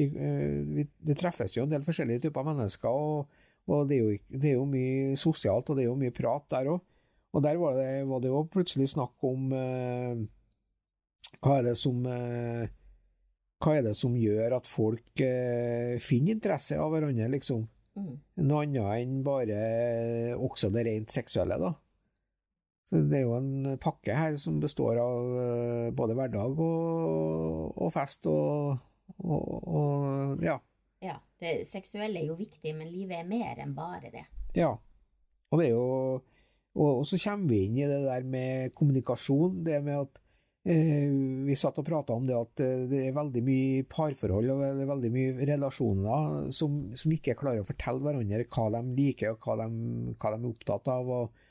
eh, 0.06 1.14
treffes 1.18 1.56
jo 1.56 1.66
en 1.66 1.72
del 1.72 1.86
forskjellige 1.86 2.28
typer 2.28 2.46
mennesker, 2.46 2.90
og, 2.90 3.42
og 3.66 3.88
det, 3.90 3.98
er 3.98 4.02
jo, 4.02 4.20
det, 4.30 4.48
er 4.52 4.56
jo, 4.60 4.68
mye 4.68 5.18
sosialt, 5.18 5.70
og 5.70 5.78
det 5.78 5.86
er 5.86 5.90
jo 5.90 5.98
mye 5.98 6.14
prat 6.14 6.46
der 6.54 6.70
òg. 6.76 6.86
Og 7.32 7.42
der 7.42 7.56
var 7.56 7.76
det, 7.78 7.90
var 8.06 8.20
det 8.20 8.28
jo 8.28 8.44
plutselig 8.52 8.90
snakk 8.92 9.24
om 9.24 9.52
eh, 9.56 10.22
hva 11.40 11.58
er 11.58 11.70
det 11.70 11.76
som 11.80 12.04
eh, 12.06 12.66
Hva 13.62 13.76
er 13.78 13.86
det 13.86 13.94
som 13.96 14.16
gjør 14.18 14.58
at 14.58 14.66
folk 14.68 15.22
eh, 15.22 15.94
finner 16.02 16.34
interesse 16.34 16.76
av 16.76 16.90
hverandre, 16.92 17.30
liksom? 17.32 17.62
Mm. 17.94 18.14
Noe 18.42 18.64
annet 18.66 19.04
enn 19.04 19.20
bare 19.24 19.58
også 20.34 20.72
det 20.74 20.82
rent 20.88 21.14
seksuelle, 21.14 21.60
da. 21.62 21.70
Så 22.88 23.00
det 23.08 23.20
er 23.20 23.24
jo 23.24 23.36
en 23.38 23.78
pakke 23.80 24.16
her 24.16 24.34
som 24.40 24.58
består 24.62 24.98
av 25.00 25.36
uh, 25.36 25.88
både 25.96 26.16
hverdag 26.18 26.58
og, 26.60 27.78
og 27.78 27.92
fest 27.94 28.26
og, 28.30 28.74
og, 29.22 29.46
og, 29.62 30.42
ja. 30.44 30.58
Ja, 31.02 31.16
det 31.42 31.62
seksuelle 31.70 32.20
er 32.20 32.28
jo 32.30 32.38
viktig, 32.38 32.74
men 32.78 32.90
livet 32.90 33.22
er 33.22 33.28
mer 33.28 33.62
enn 33.62 33.72
bare 33.74 34.10
det. 34.12 34.26
Ja, 34.58 34.74
og 35.50 35.60
det 35.60 35.70
er 35.70 35.74
jo 35.76 36.20
Og, 36.72 37.02
så 37.04 37.18
kommer 37.20 37.52
vi 37.52 37.64
inn 37.66 37.74
i 37.76 37.84
det 37.84 38.00
der 38.06 38.22
med 38.24 38.72
kommunikasjon, 38.72 39.58
det 39.66 39.82
med 39.84 40.06
at 40.06 40.22
Eh, 40.62 41.10
vi 41.42 41.56
satt 41.58 41.80
og 41.82 41.86
prata 41.88 42.14
om 42.14 42.26
det 42.26 42.36
at 42.38 42.60
eh, 42.62 42.84
det 42.86 43.00
er 43.08 43.14
veldig 43.16 43.40
mye 43.42 43.86
parforhold 43.90 44.52
og 44.54 44.60
veldig 44.86 45.08
mye 45.10 45.46
relasjoner 45.48 46.52
som, 46.54 46.76
som 46.94 47.14
ikke 47.16 47.34
klarer 47.40 47.64
å 47.64 47.66
fortelle 47.66 47.98
hverandre 48.04 48.46
hva 48.46 48.68
de 48.76 48.82
liker 48.94 49.34
og 49.34 49.42
hva 49.42 49.56
de, 49.58 49.66
hva 50.14 50.30
de 50.30 50.38
er 50.38 50.52
opptatt 50.52 50.92
av, 50.94 51.10
og, 51.10 51.41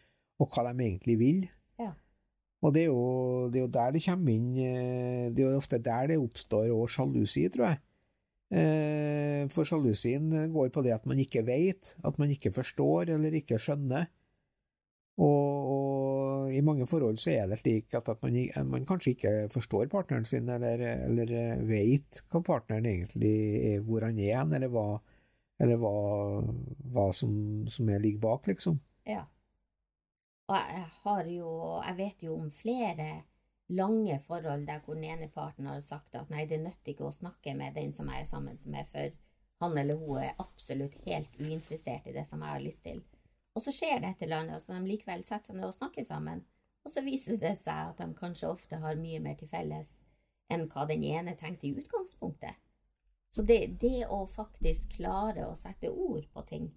og, 0.41 0.49
hva 0.49 0.65
de 0.71 0.73
egentlig 0.87 1.17
vil. 1.21 1.43
Ja. 1.79 1.91
Og 2.65 2.73
det 2.75 2.85
er, 2.87 2.89
jo, 2.89 3.47
det 3.53 3.61
er 3.61 3.65
jo 3.67 3.73
der 3.77 3.95
det 3.95 4.03
kommer 4.05 4.33
inn 4.33 4.49
eh, 4.57 5.29
Det 5.33 5.43
er 5.43 5.51
jo 5.51 5.61
ofte 5.61 5.81
der 5.81 6.11
det 6.11 6.19
oppstår 6.21 6.71
òg 6.73 6.89
sjalusi, 6.91 7.47
tror 7.53 7.69
jeg. 7.69 7.81
Eh, 8.51 9.43
For 9.53 9.67
sjalusien 9.67 10.27
går 10.53 10.73
på 10.73 10.83
det 10.85 10.95
at 10.97 11.05
man 11.09 11.21
ikke 11.21 11.45
vet, 11.47 11.95
at 12.03 12.17
man 12.19 12.33
ikke 12.33 12.51
forstår 12.55 13.13
eller 13.15 13.37
ikke 13.37 13.61
skjønner. 13.61 14.09
Og, 15.21 15.71
og 15.71 16.53
i 16.55 16.61
mange 16.65 16.87
forhold 16.89 17.19
så 17.21 17.33
er 17.35 17.49
det 17.51 17.59
slik 17.61 17.93
at, 17.97 18.07
at 18.09 18.21
man, 18.23 18.37
man 18.71 18.85
kanskje 18.87 19.13
ikke 19.13 19.33
forstår 19.53 19.89
partneren 19.91 20.25
sin, 20.25 20.49
eller, 20.49 20.81
eller 21.05 21.63
vet 21.67 22.23
hva 22.31 22.41
partneren 22.45 22.87
egentlig 22.89 23.33
er, 23.73 23.83
hvor 23.85 24.07
han 24.07 24.17
er 24.17 24.39
hen, 24.39 24.55
eller 24.57 24.71
hva, 24.71 24.85
eller 25.61 25.81
hva, 25.81 25.93
hva 26.95 27.09
som, 27.13 27.35
som 27.69 27.91
er 27.91 28.01
ligger 28.01 28.23
bak, 28.23 28.49
liksom. 28.49 28.79
Ja. 29.05 29.27
Og 30.51 30.57
jeg 30.57 30.87
har 31.03 31.27
jo 31.31 31.51
Jeg 31.85 31.97
vet 31.97 32.23
jo 32.27 32.35
om 32.35 32.49
flere 32.51 33.23
lange 33.71 34.17
forhold 34.19 34.65
der 34.67 34.81
hvor 34.83 34.97
den 34.97 35.05
ene 35.07 35.29
parten 35.31 35.65
har 35.69 35.79
sagt 35.79 36.15
at 36.19 36.29
nei, 36.29 36.43
det 36.45 36.59
nytter 36.59 36.91
ikke 36.91 37.07
å 37.07 37.15
snakke 37.15 37.53
med 37.55 37.77
den 37.79 37.93
som 37.95 38.09
jeg 38.11 38.25
er 38.25 38.27
sammen 38.27 38.57
med, 38.65 38.87
for 38.91 39.13
han 39.63 39.77
eller 39.77 39.95
hun 39.95 40.17
er 40.19 40.41
absolutt 40.43 40.97
helt 41.05 41.37
uinteressert 41.39 42.09
i 42.09 42.15
det 42.17 42.25
som 42.27 42.41
jeg 42.43 42.51
har 42.51 42.65
lyst 42.65 42.83
til. 42.83 42.99
Og 43.55 43.63
så 43.63 43.71
skjer 43.71 44.01
det 44.01 44.09
et 44.09 44.25
eller 44.25 44.43
annet, 44.43 44.63
så 44.63 44.75
de 44.75 44.89
likevel 44.89 45.23
setter 45.23 45.53
seg 45.53 45.59
ned 45.59 45.69
og 45.69 45.77
snakker 45.77 46.03
sammen. 46.03 46.43
Og 46.83 46.91
så 46.91 47.03
viser 47.05 47.39
det 47.39 47.53
seg 47.61 47.93
at 47.93 48.01
de 48.01 48.09
kanskje 48.17 48.49
ofte 48.49 48.79
har 48.83 48.99
mye 48.99 49.21
mer 49.23 49.37
til 49.39 49.47
felles 49.51 49.93
enn 50.51 50.67
hva 50.71 50.83
den 50.89 51.05
ene 51.07 51.37
tenkte 51.39 51.69
i 51.69 51.75
utgangspunktet. 51.77 52.59
Så 53.31 53.45
det, 53.47 53.77
det 53.79 54.07
å 54.11 54.25
faktisk 54.27 54.97
klare 54.97 55.45
å 55.47 55.55
sette 55.55 55.91
ord 55.91 56.25
på 56.33 56.43
ting, 56.49 56.67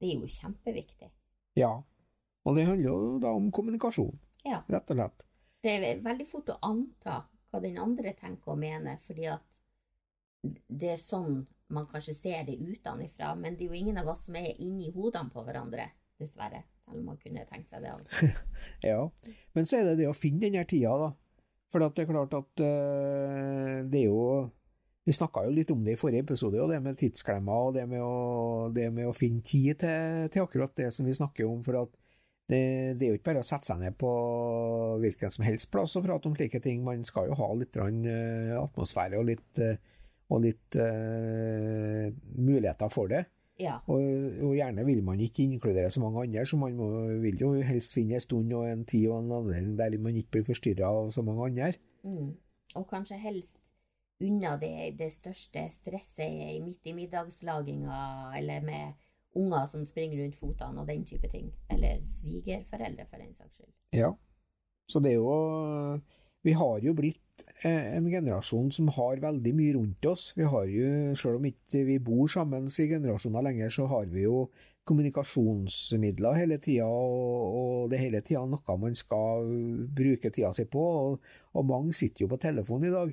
det 0.00 0.10
er 0.10 0.24
jo 0.24 0.32
kjempeviktig. 0.40 1.12
Ja. 1.60 1.76
Og 2.50 2.58
det 2.58 2.66
handler 2.68 2.88
jo 2.88 3.18
da 3.22 3.30
om 3.36 3.50
kommunikasjon, 3.54 4.18
Ja. 4.46 4.62
rett 4.68 4.90
og 4.90 4.96
slett. 4.98 5.24
Det 5.62 5.76
er 5.76 6.02
veldig 6.02 6.26
fort 6.26 6.50
å 6.52 6.58
anta 6.66 7.20
hva 7.50 7.60
den 7.62 7.78
andre 7.78 8.12
tenker 8.16 8.52
og 8.54 8.58
mener, 8.58 8.98
fordi 9.04 9.26
at 9.30 9.42
det 10.70 10.94
er 10.94 11.00
sånn 11.00 11.46
man 11.70 11.86
kanskje 11.86 12.14
ser 12.16 12.44
det 12.48 12.56
utenfra, 12.58 13.34
men 13.38 13.54
det 13.56 13.66
er 13.66 13.70
jo 13.74 13.78
ingen 13.78 13.98
av 14.00 14.08
oss 14.10 14.24
som 14.26 14.34
er 14.40 14.56
inni 14.58 14.88
hodene 14.90 15.30
på 15.30 15.44
hverandre, 15.46 15.84
dessverre. 16.18 16.64
Selv 16.82 16.98
om 16.98 17.10
man 17.12 17.18
kunne 17.20 17.44
tenkt 17.46 17.70
seg 17.70 17.84
det. 17.84 17.92
av 17.92 18.00
og 18.00 18.08
til. 18.08 18.32
Ja. 18.90 19.02
Men 19.54 19.68
så 19.68 19.78
er 19.78 19.84
det 19.90 20.00
det 20.00 20.08
å 20.10 20.16
finne 20.16 20.40
den 20.42 20.56
her 20.58 20.66
tida, 20.66 20.96
da. 20.98 21.12
For 21.70 21.78
det 21.78 22.02
er 22.02 22.08
klart 22.10 22.34
at 22.34 22.62
uh, 22.64 23.76
det 23.86 24.00
er 24.00 24.08
jo 24.08 24.50
Vi 25.06 25.14
snakka 25.14 25.44
jo 25.46 25.52
litt 25.54 25.70
om 25.70 25.84
det 25.84 25.94
i 25.94 25.98
forrige 26.00 26.24
episode, 26.26 26.58
og 26.60 26.68
det 26.70 26.80
med 26.82 26.98
tidsklemmer 26.98 27.68
og 27.70 27.74
det 27.74 27.86
med 27.88 28.02
å, 28.04 28.68
det 28.74 28.90
med 28.92 29.06
å 29.08 29.14
finne 29.16 29.40
tid 29.42 29.78
til, 29.80 30.26
til 30.30 30.42
akkurat 30.44 30.74
det 30.76 30.90
som 30.92 31.06
vi 31.06 31.14
snakker 31.16 31.46
om. 31.48 31.62
For 31.64 31.78
at 31.80 31.94
det, 32.50 32.62
det 32.98 33.06
er 33.06 33.12
jo 33.12 33.18
ikke 33.18 33.30
bare 33.30 33.44
å 33.44 33.46
sette 33.46 33.70
seg 33.70 33.80
ned 33.82 33.96
på 34.00 34.10
hvilken 35.02 35.32
som 35.32 35.46
helst 35.46 35.70
plass 35.72 35.96
og 35.98 36.06
prate 36.06 36.30
om 36.30 36.36
slike 36.36 36.60
ting. 36.64 36.82
Man 36.86 37.04
skal 37.06 37.30
jo 37.30 37.38
ha 37.38 37.50
litt 37.58 37.78
eh, 37.78 38.56
atmosfære 38.58 39.20
og 39.20 39.28
litt, 39.30 39.62
eh, 39.62 39.78
og 40.30 40.44
litt 40.44 40.76
uh, 40.78 42.06
muligheter 42.38 42.90
for 42.92 43.10
det. 43.10 43.24
Ja. 43.60 43.76
Og, 43.92 44.02
og 44.46 44.54
gjerne 44.56 44.84
vil 44.86 45.02
man 45.04 45.20
ikke 45.20 45.44
inkludere 45.44 45.90
så 45.92 46.02
mange 46.02 46.22
andre, 46.24 46.44
så 46.46 46.58
man 46.60 46.76
må, 46.78 46.90
vil 47.20 47.42
jo 47.42 47.50
helst 47.66 47.96
finne 47.96 48.16
en 48.16 48.24
stund 48.24 48.54
og 48.56 48.68
en 48.68 48.86
tid 48.88 49.08
og 49.10 49.18
en 49.18 49.34
anledning 49.40 49.74
der 49.78 49.98
man 50.00 50.16
ikke 50.16 50.38
blir 50.38 50.46
forstyrra 50.52 50.92
av 51.00 51.10
så 51.14 51.24
mange 51.26 51.50
andre. 51.50 51.74
Mm. 52.06 52.30
Og 52.78 52.86
kanskje 52.88 53.18
helst 53.20 53.58
unna 54.20 54.54
det, 54.60 54.94
det 55.00 55.10
største 55.12 55.66
stresset 55.72 56.62
midt 56.64 56.88
i 56.88 56.94
middagslaginga, 56.96 58.00
eller 58.38 58.64
med 58.64 59.06
unger 59.38 59.66
som 59.70 59.84
springer 59.86 60.22
rundt 60.22 60.38
fotene 60.38 60.82
og 60.82 60.88
den 60.88 61.04
type 61.06 61.28
ting. 61.30 61.50
Eller 61.70 62.00
svigerforeldre, 62.04 63.06
for 63.10 63.22
den 63.22 63.34
saks 63.34 63.60
skyld. 63.60 63.74
Ja. 63.96 64.14
Så 64.90 65.00
det 65.00 65.12
er 65.12 65.20
jo 65.20 66.00
Vi 66.42 66.52
har 66.56 66.78
jo 66.80 66.94
blitt 66.96 67.44
eh, 67.64 67.96
en 67.96 68.06
generasjon 68.08 68.70
som 68.72 68.88
har 68.96 69.20
veldig 69.20 69.52
mye 69.54 69.74
rundt 69.76 70.06
oss. 70.08 70.32
Vi 70.36 70.46
har 70.48 70.64
jo, 70.64 71.14
selv 71.14 71.36
om 71.36 71.44
ikke 71.44 71.84
vi 71.84 71.98
bor 72.00 72.26
sammen 72.32 72.64
i 72.64 72.86
generasjoner 72.88 73.44
lenger, 73.44 73.68
så 73.68 73.84
har 73.86 74.06
vi 74.08 74.22
jo 74.24 74.48
kommunikasjonsmidler 74.88 76.38
hele 76.40 76.56
tida, 76.58 76.86
og, 76.88 77.90
det 77.90 77.98
er 77.98 78.06
hele 78.06 78.22
tida 78.24 78.46
noe 78.48 78.76
man 78.80 78.96
skal 78.96 79.44
bruke 79.92 80.32
tida 80.32 80.54
si 80.56 80.64
på. 80.64 80.80
Og, 80.80 81.34
og 81.52 81.68
mange 81.68 81.92
sitter 81.92 82.24
jo 82.24 82.30
på 82.32 82.40
telefon 82.40 82.88
i 82.88 82.94
dag. 82.94 83.12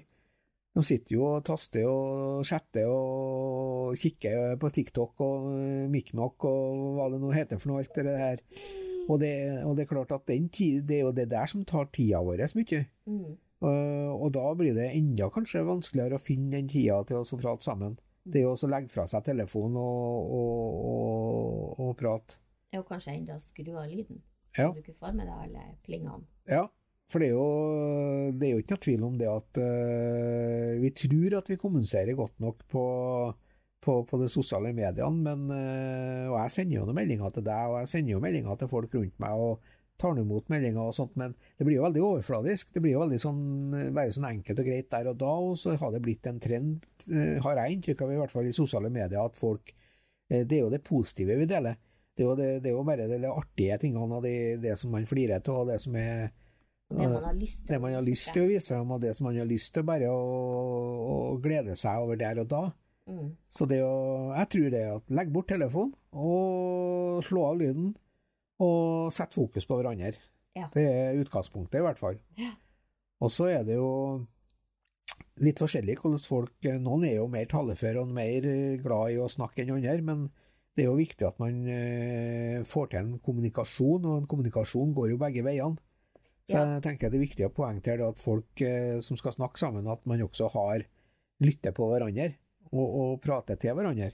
De 0.78 0.84
sitter 0.86 1.16
jo 1.16 1.24
og 1.26 1.46
taster 1.48 1.88
og 1.90 2.44
chatter 2.46 2.86
og 2.86 3.96
kikker 3.98 4.60
på 4.62 4.70
TikTok 4.76 5.24
og 5.26 5.48
Mikmak 5.90 6.46
og 6.46 6.84
hva 7.00 7.08
det 7.10 7.22
nå 7.24 7.32
heter 7.34 7.58
for 7.58 7.72
noe, 7.72 7.82
alt 7.82 7.98
det 7.98 8.06
der. 8.06 8.44
Og 9.08 9.18
det, 9.24 9.34
og 9.64 9.74
det 9.78 9.86
er 9.86 9.90
klart 9.90 10.12
at 10.14 10.28
den 10.30 10.50
tid, 10.54 10.84
det 10.86 11.00
er 11.00 11.06
jo 11.08 11.14
det 11.16 11.30
der 11.32 11.50
som 11.50 11.64
tar 11.66 11.90
tida 11.96 12.20
vår 12.22 12.44
mye. 12.60 12.84
Mm. 13.10 13.38
Og, 13.66 14.22
og 14.22 14.30
da 14.36 14.46
blir 14.60 14.76
det 14.78 14.92
enda 14.94 15.32
kanskje 15.34 15.64
vanskeligere 15.66 16.20
å 16.20 16.22
finne 16.22 16.60
den 16.60 16.70
tida 16.70 17.00
til 17.10 17.24
å 17.24 17.40
prate 17.42 17.66
sammen. 17.66 17.98
Det 18.28 18.44
er 18.44 18.46
jo 18.46 18.54
å 18.54 18.70
legge 18.70 18.92
fra 18.94 19.08
seg 19.10 19.24
telefonen 19.26 19.80
og, 19.82 20.34
og, 20.38 20.80
og, 20.92 21.86
og 21.88 21.94
prate. 21.98 22.38
Er 22.70 22.84
jo 22.84 22.88
kanskje 22.90 23.16
enda 23.16 23.40
skru 23.42 23.72
av 23.80 23.88
lyden, 23.90 24.22
Ja. 24.58 24.68
så 24.68 24.76
du 24.76 24.84
ikke 24.84 25.00
får 25.00 25.16
med 25.16 25.26
deg 25.30 25.46
alle 25.48 25.64
plingene. 25.88 26.28
Ja, 26.52 26.68
for 27.08 27.24
det 27.24 27.30
er 27.30 27.36
jo, 27.36 27.50
det 28.36 28.48
er 28.48 28.54
jo 28.54 28.64
ikke 28.64 28.76
noe 28.76 28.84
tvil 28.84 29.04
om 29.08 29.18
det 29.20 29.30
at 29.32 29.60
uh, 29.64 30.72
vi 30.82 30.92
tror 30.96 31.38
at 31.40 31.52
vi 31.54 31.60
kommuniserer 31.62 32.18
godt 32.20 32.36
nok 32.44 32.66
på, 32.68 32.84
på, 33.84 33.96
på 34.10 34.20
de 34.20 34.28
sosiale 34.32 34.74
mediene, 34.76 35.24
men, 35.24 35.48
uh, 35.48 36.34
og 36.34 36.38
jeg 36.42 36.56
sender 36.58 36.82
jo 36.82 36.86
noen 36.90 37.00
meldinger 37.00 37.34
til 37.38 37.48
deg, 37.48 37.72
og 37.72 37.80
jeg 37.82 37.94
sender 37.94 38.18
jo 38.18 38.24
meldinger 38.24 38.60
til 38.60 38.72
folk 38.74 39.00
rundt 39.00 39.16
meg, 39.24 39.48
og 39.48 39.76
tar 39.98 40.20
imot 40.22 40.52
meldinger 40.54 40.84
og 40.86 40.96
sånt, 40.96 41.16
men 41.18 41.34
det 41.58 41.66
blir 41.66 41.80
jo 41.80 41.86
veldig 41.88 42.04
overfladisk. 42.06 42.70
Det 42.74 42.84
blir 42.84 42.94
jo 42.94 43.02
veldig 43.04 43.20
sånn, 43.22 43.44
bare 43.96 44.14
sånn 44.14 44.30
enkelt 44.30 44.62
og 44.62 44.70
greit 44.70 44.90
der 44.94 45.10
og 45.12 45.20
da, 45.24 45.34
og 45.50 45.58
så 45.60 45.74
har 45.82 45.94
det 45.94 46.04
blitt 46.06 46.30
en 46.30 46.42
trend, 46.42 46.86
eh, 47.10 47.38
har 47.44 47.62
jeg 47.64 47.78
inntrykk 47.78 48.04
av 48.06 48.14
i 48.14 48.20
hvert 48.22 48.34
fall 48.34 48.50
i 48.50 48.56
sosiale 48.56 48.92
medier, 48.94 49.18
at 49.24 49.38
folk 49.38 49.74
eh, 49.74 50.44
Det 50.46 50.60
er 50.60 50.66
jo 50.66 50.74
det 50.74 50.84
positive 50.86 51.38
vi 51.40 51.50
deler. 51.50 51.80
Det 52.14 52.24
er 52.24 52.30
jo, 52.30 52.36
det, 52.38 52.50
det 52.62 52.70
er 52.70 52.76
jo 52.78 52.86
bare 52.86 53.08
de 53.10 53.32
artige 53.32 53.78
tingene 53.82 54.20
og 54.20 54.26
det, 54.26 54.38
det 54.62 54.78
som 54.78 54.94
man 54.94 55.10
flirer 55.10 55.42
av, 55.42 55.64
og 55.64 55.72
det 55.72 55.80
som 55.82 55.98
er 55.98 56.30
Det 56.88 57.08
man 57.12 57.24
har 57.24 57.36
lyst 57.36 57.60
til. 57.60 57.68
det 57.74 57.80
man 57.84 57.94
har 57.98 58.06
lyst 58.06 58.30
til 58.34 58.46
å 58.46 58.50
vise 58.50 58.72
frem, 58.72 58.92
og 58.96 59.02
det 59.04 59.14
som 59.18 59.28
man 59.28 59.38
har 59.38 59.48
lyst 59.50 59.74
til 59.76 59.84
bare 59.88 60.08
å, 60.08 60.20
å 61.14 61.16
glede 61.44 61.76
seg 61.76 62.04
over 62.04 62.20
der 62.20 62.40
og 62.44 62.48
da. 62.52 62.64
Mm. 63.08 63.34
Så 63.52 63.68
det 63.68 63.82
å, 63.84 63.96
jeg 64.36 64.52
tror 64.54 64.70
det 64.72 64.84
er 64.84 64.96
at 64.96 65.14
legg 65.20 65.34
bort 65.36 65.50
telefonen, 65.52 65.94
og 66.16 67.26
slå 67.28 67.44
av 67.50 67.60
lyden, 67.60 67.92
og 68.64 69.12
sett 69.14 69.36
fokus 69.36 69.68
på 69.68 69.78
hverandre. 69.80 70.16
Ja. 70.58 70.72
Det 70.74 70.88
er 70.88 71.20
utgangspunktet, 71.22 71.80
i 71.82 71.86
hvert 71.86 72.00
fall. 72.02 72.18
Ja. 72.40 72.56
Og 73.22 73.32
så 73.34 73.50
er 73.52 73.68
det 73.68 73.78
jo 73.78 73.92
litt 75.42 75.60
forskjellig 75.62 75.98
hvordan 76.00 76.22
folk 76.22 76.68
Noen 76.82 77.06
er 77.08 77.20
jo 77.20 77.28
mer 77.30 77.46
taleføre 77.50 78.02
og 78.04 78.14
mer 78.14 78.46
glad 78.82 79.14
i 79.14 79.20
å 79.22 79.30
snakke 79.30 79.64
enn 79.64 79.76
andre, 79.76 80.00
men 80.06 80.28
det 80.78 80.86
er 80.86 80.92
jo 80.92 81.00
viktig 81.00 81.26
at 81.26 81.40
man 81.42 81.64
eh, 81.74 82.64
får 82.68 82.92
til 82.92 83.00
en 83.02 83.14
kommunikasjon, 83.26 84.06
og 84.06 84.22
en 84.22 84.28
kommunikasjon 84.30 84.94
går 84.98 85.14
jo 85.14 85.22
begge 85.22 85.46
veiene. 85.46 85.82
Så 86.48 86.58
Ja. 86.58 86.66
jeg 86.78 86.84
tenker 86.84 87.12
det 87.12 87.18
er 87.20 87.26
viktig 87.26 87.46
å 87.48 87.54
poengtere 87.54 88.08
at 88.08 88.20
folk 88.24 88.62
eh, 88.64 89.00
som 89.04 89.18
skal 89.20 89.36
snakke 89.36 89.60
sammen, 89.60 89.88
at 89.92 90.06
man 90.08 90.22
også 90.24 90.48
har 90.54 90.86
lytter 91.44 91.74
på 91.76 91.90
hverandre 91.92 92.38
og, 92.72 92.88
og 92.88 93.22
prater 93.22 93.60
til 93.60 93.76
hverandre. 93.76 94.14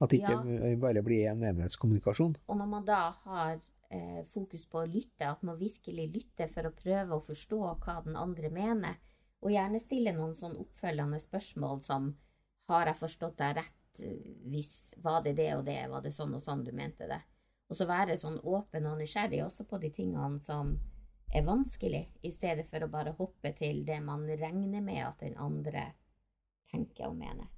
At 0.00 0.10
det 0.10 0.20
ikke 0.20 0.36
ja. 0.44 0.76
bare 0.80 1.02
blir 1.04 1.30
en 1.30 1.44
enhetskommunikasjon. 1.44 2.36
Og 2.48 2.56
når 2.56 2.68
man 2.68 2.84
da 2.84 3.02
har 3.24 3.58
eh, 3.90 4.22
fokus 4.32 4.66
på 4.68 4.82
å 4.82 4.88
lytte, 4.88 5.28
at 5.28 5.44
man 5.46 5.58
virkelig 5.60 6.08
lytter 6.12 6.50
for 6.52 6.68
å 6.68 6.74
prøve 6.76 7.16
å 7.16 7.24
forstå 7.24 7.60
hva 7.84 8.00
den 8.04 8.16
andre 8.20 8.50
mener, 8.52 8.98
og 9.44 9.52
gjerne 9.52 9.80
stille 9.80 10.12
noen 10.16 10.34
sånn 10.36 10.56
oppfølgende 10.60 11.20
spørsmål 11.22 11.80
som 11.84 12.10
har 12.72 12.90
jeg 12.90 13.00
forstått 13.04 13.38
deg 13.38 13.60
rett, 13.60 14.02
hvis 14.50 14.72
var 15.00 15.22
det 15.24 15.36
det 15.38 15.52
og 15.56 15.64
det, 15.68 15.78
var 15.92 16.04
det 16.04 16.12
sånn 16.12 16.34
og 16.36 16.42
sånn 16.44 16.64
du 16.66 16.72
mente 16.76 17.08
det? 17.08 17.20
Og 17.70 17.78
så 17.78 17.86
være 17.88 18.18
sånn 18.20 18.40
åpen 18.44 18.88
og 18.90 18.98
nysgjerrig 19.00 19.42
også 19.44 19.64
på 19.68 19.80
de 19.82 19.90
tingene 19.94 20.40
som 20.42 20.76
er 21.36 21.44
vanskelig, 21.44 22.02
i 22.22 22.30
stedet 22.32 22.66
for 22.70 22.84
å 22.84 22.90
bare 22.90 23.14
hoppe 23.18 23.52
til 23.56 23.82
det 23.86 23.98
man 24.04 24.24
regner 24.28 24.82
med 24.84 25.02
at 25.04 25.22
den 25.24 25.36
andre 25.36 25.90
tenker 26.70 27.10
og 27.10 27.16
mener. 27.18 27.50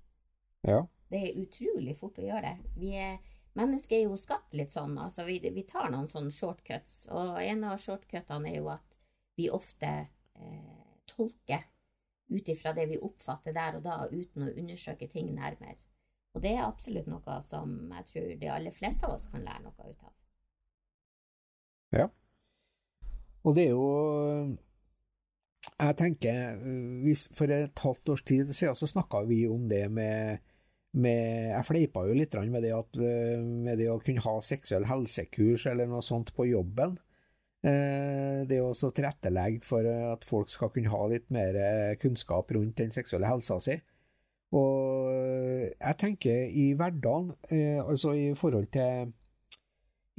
Ja. 0.66 0.82
Det 1.08 1.20
er 1.24 1.40
utrolig 1.40 1.94
fort 1.96 2.18
å 2.20 2.26
gjøre 2.26 2.50
det. 2.50 2.72
Vi 2.80 2.92
er, 2.98 3.18
mennesker 3.58 4.00
er 4.00 4.08
jo 4.08 4.18
skapt 4.20 4.56
litt 4.58 4.74
sånn, 4.74 4.98
altså 5.00 5.24
vi, 5.28 5.38
vi 5.54 5.64
tar 5.68 5.92
noen 5.94 6.10
sånne 6.10 6.34
shortcuts, 6.34 7.04
og 7.14 7.38
en 7.42 7.64
av 7.70 7.78
shortcutene 7.80 8.52
er 8.52 8.58
jo 8.58 8.70
at 8.74 8.98
vi 9.38 9.48
ofte 9.54 9.92
eh, 10.34 10.86
tolker 11.08 11.64
ut 12.28 12.48
ifra 12.48 12.74
det 12.76 12.88
vi 12.90 12.98
oppfatter 13.00 13.54
der 13.56 13.78
og 13.78 13.86
da, 13.86 14.00
uten 14.10 14.48
å 14.48 14.52
undersøke 14.52 15.08
ting 15.08 15.30
nærmere. 15.36 15.78
Og 16.36 16.42
det 16.44 16.52
er 16.56 16.66
absolutt 16.66 17.08
noe 17.08 17.40
som 17.46 17.70
jeg 17.94 18.08
tror 18.10 18.32
de 18.42 18.50
aller 18.52 18.74
fleste 18.74 19.06
av 19.06 19.16
oss 19.16 19.28
kan 19.32 19.46
lære 19.46 19.64
noe 19.64 19.92
ut 19.92 20.04
av. 20.04 20.16
Ja. 21.96 22.08
Og 23.46 23.54
det 23.56 23.68
er 23.68 23.74
jo 23.76 24.56
Jeg 25.78 25.96
tenker 25.98 26.56
hvis, 27.04 27.28
For 27.36 27.50
et 27.54 27.82
halvt 27.84 28.14
års 28.14 28.24
tid 28.26 28.52
siden 28.52 28.74
så 28.74 28.88
snakka 28.90 29.22
vi 29.28 29.44
om 29.48 29.68
det 29.70 29.84
med, 29.90 30.38
med 30.92 31.52
Jeg 31.52 31.66
fleipa 31.68 32.06
jo 32.08 32.16
litt 32.18 32.34
med 32.50 32.62
det, 32.66 32.72
at, 32.74 32.98
med 33.44 33.78
det 33.78 33.90
å 33.92 34.00
kunne 34.02 34.24
ha 34.24 34.38
seksuell 34.42 34.88
helsekurs 34.90 35.66
eller 35.70 35.86
noe 35.86 36.02
sånt 36.02 36.34
på 36.34 36.48
jobben. 36.50 36.98
Eh, 37.66 38.44
det 38.46 38.60
å 38.62 38.68
også 38.70 38.92
tilrettelegge 38.94 39.66
for 39.66 39.86
at 39.86 40.26
folk 40.26 40.50
skal 40.52 40.70
kunne 40.70 40.92
ha 40.92 41.00
litt 41.10 41.26
mer 41.34 41.56
eh, 41.58 41.96
kunnskap 41.98 42.52
rundt 42.54 42.78
den 42.78 42.94
seksuelle 42.94 43.30
helsa 43.30 43.58
si. 43.62 43.74
Og 44.54 45.10
jeg 45.74 45.96
tenker 46.00 46.46
i 46.46 46.70
hverdagen, 46.78 47.34
eh, 47.50 47.80
altså 47.82 48.14
i 48.14 48.30
forhold 48.38 48.70
til 48.72 49.12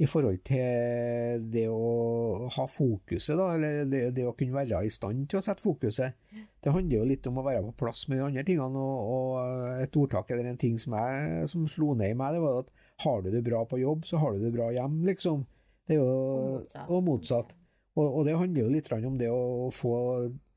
i 0.00 0.06
forhold 0.08 0.38
til 0.48 1.42
det 1.52 1.66
å 1.68 2.48
ha 2.54 2.64
fokuset, 2.72 3.34
da, 3.36 3.50
eller 3.56 3.82
det, 3.84 4.00
det, 4.16 4.24
å 4.24 4.32
kunne 4.36 4.56
være 4.56 4.80
i 4.86 4.92
stand 4.92 5.26
til 5.28 5.40
å 5.40 5.44
sette 5.44 5.60
fokuset. 5.60 6.16
Det 6.32 6.72
handler 6.72 7.02
jo 7.02 7.08
litt 7.10 7.28
om 7.28 7.40
å 7.40 7.44
være 7.44 7.60
på 7.66 7.74
plass 7.82 8.06
med 8.08 8.16
de 8.16 8.24
andre 8.30 8.44
tingene, 8.48 8.80
og, 8.80 9.10
og 9.12 9.82
et 9.84 9.98
ordtak 10.00 10.32
eller 10.32 10.48
en 10.48 10.60
ting 10.60 10.78
som, 10.80 10.96
jeg, 10.96 11.50
som 11.52 11.68
slo 11.68 11.92
ned 11.98 12.14
i 12.14 12.16
meg, 12.16 12.36
det 12.36 12.44
var 12.46 12.62
at 12.62 12.72
har 13.04 13.20
du 13.24 13.28
det 13.34 13.44
bra 13.44 13.60
på 13.68 13.80
jobb, 13.82 14.08
så 14.08 14.22
har 14.22 14.36
du 14.36 14.46
det 14.46 14.54
bra 14.56 14.70
hjem, 14.72 15.02
liksom. 15.08 15.44
Det 15.88 15.98
er 15.98 16.00
jo, 16.00 16.64
og 16.86 17.04
motsatt. 17.04 17.52
Og, 17.98 18.06
og, 18.06 18.24
det 18.24 18.38
handler 18.38 18.64
jo 18.64 18.72
litt 18.72 18.90
om 18.96 19.20
det 19.20 19.28
å 19.28 19.68
få 19.74 19.92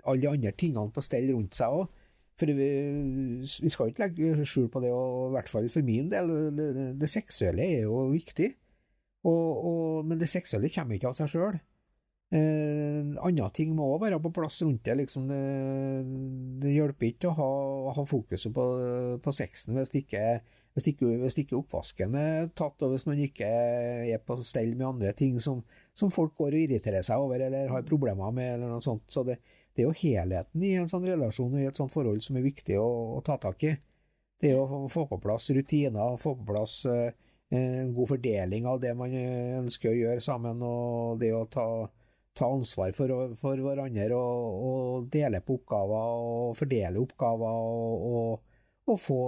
alle 0.05 0.21
de 0.21 0.29
andre 0.29 0.55
tingene 0.55 0.93
på 0.93 1.03
stell 1.03 1.31
rundt 1.33 1.57
seg 1.57 1.81
òg. 1.81 1.99
For 2.39 2.49
vi, 2.49 2.67
vi, 3.43 3.69
skal 3.69 3.91
ikke 3.91 4.07
legge 4.07 4.47
skjul 4.47 4.71
på 4.71 4.81
det, 4.81 4.89
og 4.95 5.29
i 5.29 5.33
hvert 5.35 5.51
fall 5.51 5.67
for 5.73 5.85
min 5.85 6.07
del, 6.09 6.31
det, 6.55 6.69
det, 6.77 6.85
det 7.01 7.09
seksuelle 7.11 7.65
er 7.75 7.89
jo 7.89 8.07
viktig. 8.13 8.53
Og, 9.23 9.51
og, 9.69 10.07
men 10.07 10.19
det 10.19 10.27
seksuelle 10.31 10.71
kommer 10.73 10.97
ikke 10.97 11.11
av 11.11 11.17
seg 11.17 11.31
sjøl. 11.31 11.61
Eh, 12.33 13.13
andre 13.21 13.47
ting 13.53 13.75
må 13.77 13.85
òg 13.93 14.07
være 14.07 14.17
på 14.23 14.31
plass 14.33 14.57
rundt 14.65 14.87
det. 14.87 14.95
Liksom 15.03 15.27
det, 15.29 15.39
det, 16.63 16.73
hjelper 16.73 17.11
ikke 17.11 17.29
å 17.29 17.37
ha, 17.37 17.49
ha 17.99 18.05
fokuset 18.09 18.53
på, 18.55 18.65
på 19.21 19.33
sexen 19.35 19.77
hvis 19.77 19.93
ikke, 20.01 20.23
hvis, 20.73 20.87
ikke, 20.89 21.11
hvis 21.21 21.37
ikke 21.43 21.59
oppvasken 21.59 22.17
er 22.17 22.49
tatt, 22.57 22.81
og 22.81 22.95
hvis 22.95 23.05
man 23.09 23.21
ikke 23.21 23.47
er 23.47 24.23
på 24.25 24.39
stell 24.41 24.73
med 24.73 24.89
andre 24.89 25.13
ting 25.17 25.37
som, 25.43 25.61
som, 25.93 26.13
folk 26.13 26.33
går 26.39 26.57
og 26.57 26.65
irriterer 26.65 27.05
seg 27.05 27.21
over 27.21 27.43
eller 27.43 27.69
har 27.69 27.85
problemer 27.85 28.33
med. 28.33 28.55
eller 28.55 28.73
noe 28.73 28.83
sånt. 28.83 29.05
Så 29.13 29.25
det, 29.27 29.37
det 29.75 29.85
er 29.85 29.91
jo 29.91 29.99
helheten 30.01 30.65
i 30.65 30.73
en 30.81 30.89
sånn 30.89 31.05
relasjon 31.05 31.53
og 31.53 31.61
i 31.61 31.69
et 31.69 31.77
sånt 31.77 31.93
forhold 31.93 32.25
som 32.25 32.39
er 32.39 32.47
viktig 32.49 32.81
å, 32.81 32.89
å 33.19 33.21
ta 33.25 33.37
tak 33.41 33.69
i. 33.69 33.77
Det 34.41 34.51
er 34.51 34.59
å 34.59 34.87
få 34.91 35.05
på 35.07 35.21
plass 35.21 35.51
rutiner, 35.53 36.17
få 36.19 36.33
på 36.39 36.49
plass 36.49 36.81
uh, 36.89 37.13
en 37.49 37.93
god 37.93 38.09
fordeling 38.09 38.65
av 38.67 38.79
det 38.81 38.93
man 38.97 39.13
eh, 39.13 39.57
ønsker 39.59 39.91
å 39.91 39.97
gjøre 39.97 40.23
sammen, 40.23 40.61
og 40.65 41.19
det 41.21 41.33
å 41.35 41.43
ta, 41.51 41.67
ta 42.37 42.49
ansvar 42.49 42.95
for, 42.97 43.35
for, 43.39 43.59
hverandre 43.59 44.15
og, 44.17 44.63
og, 44.69 45.11
dele 45.13 45.43
på 45.43 45.59
oppgaver 45.59 46.23
og 46.23 46.57
fordele 46.57 47.03
oppgaver 47.03 47.59
og, 47.67 48.07
og, 48.09 48.57
og 48.89 48.99
få, 48.99 49.19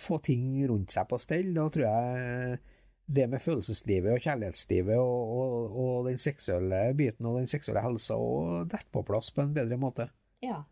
få, 0.00 0.20
ting 0.24 0.48
rundt 0.70 0.94
seg 0.94 1.08
på 1.10 1.20
stell. 1.20 1.52
Da 1.56 1.68
tror 1.72 1.88
jeg 1.88 2.62
det 3.06 3.26
med 3.30 3.42
følelseslivet 3.42 4.16
og 4.16 4.22
kjærlighetslivet 4.24 4.98
og 4.98 6.08
den 6.08 6.18
seksuelle 6.18 6.80
biten 6.98 7.28
og 7.28 7.38
den 7.38 7.50
seksuelle 7.50 7.84
helsa 7.84 8.16
og 8.18 8.66
detter 8.72 8.90
på 8.90 9.04
plass 9.06 9.30
på 9.30 9.44
en 9.44 9.54
bedre 9.54 9.78
måte. 9.78 10.08
Ja, 10.42 10.64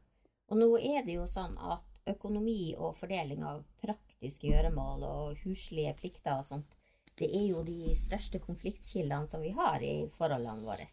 og 0.50 0.58
nå 0.58 0.72
er 0.80 1.04
det 1.06 1.14
jo 1.14 1.28
sånn 1.30 1.54
at 1.62 1.84
økonomi 2.10 2.74
og 2.76 2.96
fordeling 2.98 3.44
av 3.46 3.62
praktiske 3.80 4.50
gjøremål 4.50 5.06
og 5.08 5.44
huslige 5.44 5.94
plikter 6.00 6.40
og 6.40 6.48
sånt 6.48 6.73
det 7.18 7.28
er 7.30 7.46
jo 7.52 7.62
de 7.66 7.94
største 7.96 8.40
konfliktkildene 8.42 9.28
som 9.30 9.42
vi 9.44 9.52
har 9.54 9.82
i 9.82 10.06
forholdene 10.16 10.66
våre. 10.66 10.86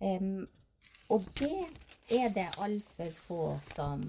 Um, 0.00 0.46
og 1.12 1.26
det 1.38 1.66
er 2.12 2.32
det 2.34 2.48
altfor 2.62 3.12
få 3.14 3.42
som 3.74 4.02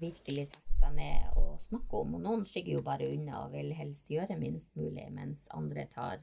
virkelig 0.00 0.48
setter 0.50 0.78
seg 0.80 0.96
ned 0.98 1.38
og 1.40 1.62
snakker 1.64 2.02
om. 2.02 2.16
Og 2.18 2.24
noen 2.24 2.44
skygger 2.48 2.78
jo 2.78 2.84
bare 2.86 3.08
unna 3.14 3.44
og 3.44 3.54
vil 3.56 3.72
helst 3.76 4.10
gjøre 4.12 4.38
minst 4.40 4.74
mulig, 4.78 5.06
mens 5.14 5.46
andre 5.56 5.86
tar 5.92 6.20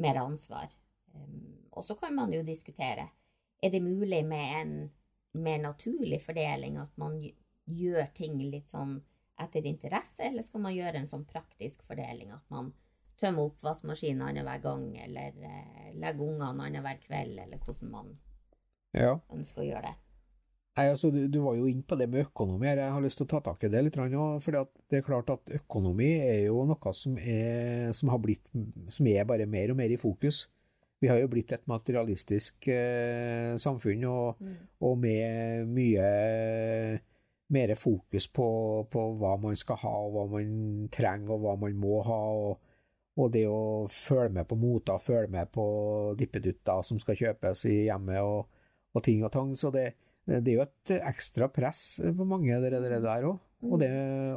mer 0.00 0.22
ansvar. 0.22 0.70
Um, 1.14 1.66
og 1.74 1.86
så 1.86 1.96
kan 1.98 2.14
man 2.14 2.32
jo 2.34 2.44
diskutere 2.46 3.08
er 3.60 3.70
det 3.74 3.82
mulig 3.84 4.22
med 4.24 4.54
en 4.56 4.74
mer 5.32 5.58
naturlig 5.62 6.22
fordeling, 6.22 6.78
at 6.80 6.94
man 6.98 7.18
gjør 7.70 8.06
ting 8.16 8.38
litt 8.50 8.70
sånn 8.72 8.96
etter 9.40 9.66
interesse, 9.68 10.22
eller 10.26 10.44
skal 10.44 10.64
man 10.64 10.74
gjøre 10.74 11.00
en 11.00 11.10
sånn 11.10 11.26
praktisk 11.28 11.84
fordeling, 11.88 12.32
at 12.34 12.44
man 12.52 12.72
tømme 13.20 13.46
oppvaskmaskinen 13.48 14.26
annenhver 14.26 14.62
gang, 14.64 14.86
eller 15.04 15.42
eh, 15.46 15.90
legge 16.00 16.26
ungene 16.26 16.52
annenhver 16.68 17.00
kveld, 17.02 17.36
eller 17.44 17.60
hvordan 17.64 17.92
man 17.92 18.14
ja. 18.96 19.18
ønsker 19.32 19.64
å 19.64 19.68
gjøre 19.68 19.90
det. 19.90 19.96
Nei, 20.78 20.86
altså, 20.94 21.10
du, 21.12 21.24
du, 21.28 21.40
var 21.44 21.58
jo 21.58 21.66
inne 21.68 21.84
på 21.84 21.96
det 21.98 22.06
med 22.08 22.28
økonomi 22.28 22.68
her. 22.70 22.78
Jeg 22.84 22.94
har 22.94 23.02
lyst 23.04 23.18
til 23.20 23.26
å 23.26 23.32
ta 23.32 23.40
tak 23.50 23.66
i 23.66 23.70
det 23.72 23.82
litt. 23.84 23.98
For 23.98 24.54
det 24.54 25.00
er 25.00 25.04
klart 25.04 25.32
at 25.34 25.52
økonomi 25.58 26.08
er 26.22 26.46
jo 26.46 26.62
noe 26.68 26.94
som 26.96 27.18
er, 27.18 27.90
som 27.96 28.12
har 28.12 28.22
blitt, 28.22 28.46
som 28.88 29.10
er 29.10 29.28
bare 29.28 29.48
mer 29.50 29.74
og 29.74 29.80
mer 29.80 29.92
i 29.92 29.98
fokus. 30.00 30.46
Vi 31.00 31.08
har 31.08 31.18
jo 31.20 31.30
blitt 31.32 31.52
et 31.56 31.66
materialistisk 31.68 32.68
eh, 32.72 33.56
samfunn, 33.60 34.04
og, 34.08 34.40
mm. 34.40 34.56
og, 34.84 34.98
med 35.00 35.70
mye 35.72 36.08
mer 37.50 37.72
fokus 37.80 38.28
på, 38.30 38.48
på, 38.92 39.04
hva 39.18 39.34
man 39.42 39.56
skal 39.58 39.80
ha, 39.80 39.94
og 40.06 40.12
hva 40.14 40.26
man 40.36 40.90
trenger, 40.92 41.34
og 41.34 41.46
hva 41.46 41.56
man 41.64 41.78
må 41.80 42.02
ha. 42.06 42.20
og 42.44 42.69
og 43.20 43.32
det 43.34 43.44
å 43.50 43.86
følge 43.92 44.32
med 44.38 44.48
på 44.48 44.58
moter, 44.60 45.02
følge 45.02 45.30
med 45.32 45.50
på 45.52 45.64
dippedutter 46.18 46.84
som 46.86 47.00
skal 47.02 47.18
kjøpes 47.18 47.66
i 47.70 47.76
hjemmet, 47.88 48.22
og, 48.24 48.48
og 48.96 49.04
ting 49.04 49.24
og 49.26 49.32
tang. 49.34 49.52
Så 49.58 49.72
det, 49.74 49.92
det, 50.24 50.46
er 50.46 50.56
jo 50.56 50.64
et 50.64 50.94
ekstra 51.00 51.50
press 51.52 52.00
på 52.00 52.26
mange 52.28 52.56
av 52.56 52.64
det 52.64 52.80
der 52.80 53.28
òg. 53.28 53.38
Og, 53.60 53.76
det, 53.82 53.90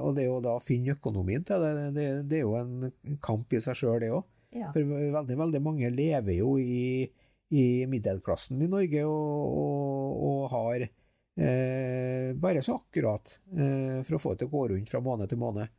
og 0.03 0.17
det 0.17 0.27
å 0.27 0.41
da 0.43 0.57
finne 0.59 0.97
økonomien 0.97 1.45
til 1.47 1.61
det, 1.63 1.73
det, 1.95 2.07
det 2.27 2.41
er 2.41 2.43
jo 2.43 2.57
en 2.59 3.19
kamp 3.23 3.53
i 3.55 3.61
seg 3.63 3.77
sjøl, 3.79 4.01
det 4.03 4.11
òg. 4.11 4.25
Ja. 4.53 4.69
For 4.73 4.85
veldig, 4.85 5.37
veldig 5.39 5.61
mange 5.65 5.89
lever 5.89 6.35
jo 6.37 6.57
i, 6.61 7.07
i 7.55 7.63
middelklassen 7.89 8.61
i 8.61 8.69
Norge 8.69 9.05
og, 9.07 9.55
og, 9.63 10.19
og 10.27 10.43
har 10.51 10.83
eh, 10.85 12.33
bare 12.37 12.61
så 12.61 12.77
akkurat 12.77 13.39
eh, 13.55 14.03
for 14.03 14.17
å 14.17 14.21
få 14.21 14.33
det 14.33 14.43
til 14.43 14.51
å 14.51 14.53
gå 14.53 14.67
rundt 14.73 14.93
fra 14.93 15.01
måned 15.01 15.31
til 15.31 15.41
måned. 15.41 15.73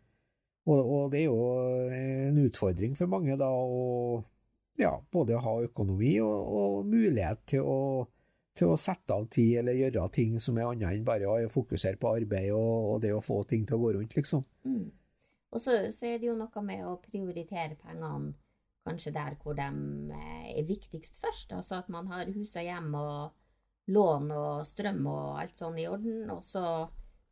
Og, 0.65 0.79
og, 0.81 1.11
det 1.13 1.21
er 1.21 1.27
jo 1.29 1.41
en 1.93 2.39
utfordring 2.47 2.95
for 2.97 3.11
mange, 3.11 3.37
da, 3.37 3.51
å 3.53 4.23
ja, 4.81 4.95
både 5.13 5.39
ha 5.45 5.55
økonomi 5.67 6.17
og, 6.25 6.55
og 6.59 6.89
mulighet 6.89 7.45
til 7.53 7.69
å, 7.69 7.79
til 8.57 8.73
å, 8.73 8.79
sette 8.81 9.15
av 9.15 9.29
tid 9.33 9.61
eller 9.61 9.77
gjøre 9.79 10.09
ting 10.15 10.39
som 10.43 10.59
er 10.59 10.71
annet 10.71 10.97
enn 10.97 11.07
bare 11.07 11.29
å 11.29 11.53
fokusere 11.53 12.01
på 12.01 12.15
arbeid 12.17 12.51
og, 12.57 12.95
og, 12.95 12.97
det 13.05 13.13
å 13.15 13.23
få 13.25 13.43
ting 13.51 13.69
til 13.69 13.77
å 13.77 13.83
gå 13.85 13.93
rundt, 13.99 14.17
liksom. 14.17 14.45
Mm. 14.65 14.89
Og 15.55 15.61
så, 15.63 15.77
så, 15.95 16.09
er 16.09 16.19
det 16.19 16.33
jo 16.33 16.39
noe 16.39 16.65
med 16.67 16.83
å 16.89 16.97
prioritere 17.05 17.77
pengene 17.79 18.35
kanskje 18.85 19.15
der 19.15 19.37
hvor 19.41 19.55
de 19.57 19.69
eh, 20.13 20.49
er 20.59 20.67
viktigst 20.69 21.21
først. 21.23 21.55
Altså 21.57 21.79
at 21.79 21.89
man 21.93 22.11
har 22.11 22.33
hus 22.35 22.57
og 22.59 22.67
hjem 22.67 22.91
og 22.99 23.95
lån 23.95 24.33
og 24.35 24.67
strøm 24.67 25.07
og 25.07 25.39
alt 25.41 25.57
sånn 25.61 25.79
i 25.81 25.87
orden, 25.89 26.25
og 26.33 26.43
så 26.45 26.65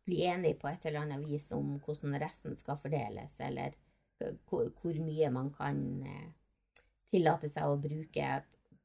bli 0.06 0.24
enig 0.26 0.56
på 0.60 0.68
et 0.70 0.86
eller 0.86 1.04
annet 1.04 1.22
vis 1.26 1.48
om 1.54 1.76
hvordan 1.84 2.18
resten 2.22 2.56
skal 2.58 2.80
fordeles, 2.82 3.38
eller 3.40 3.76
hvor, 4.48 4.68
hvor 4.80 4.98
mye 5.02 5.30
man 5.34 5.50
kan 5.54 5.78
eh, 6.06 6.30
tillate 7.12 7.50
seg 7.50 7.68
å 7.68 7.78
bruke 7.80 8.32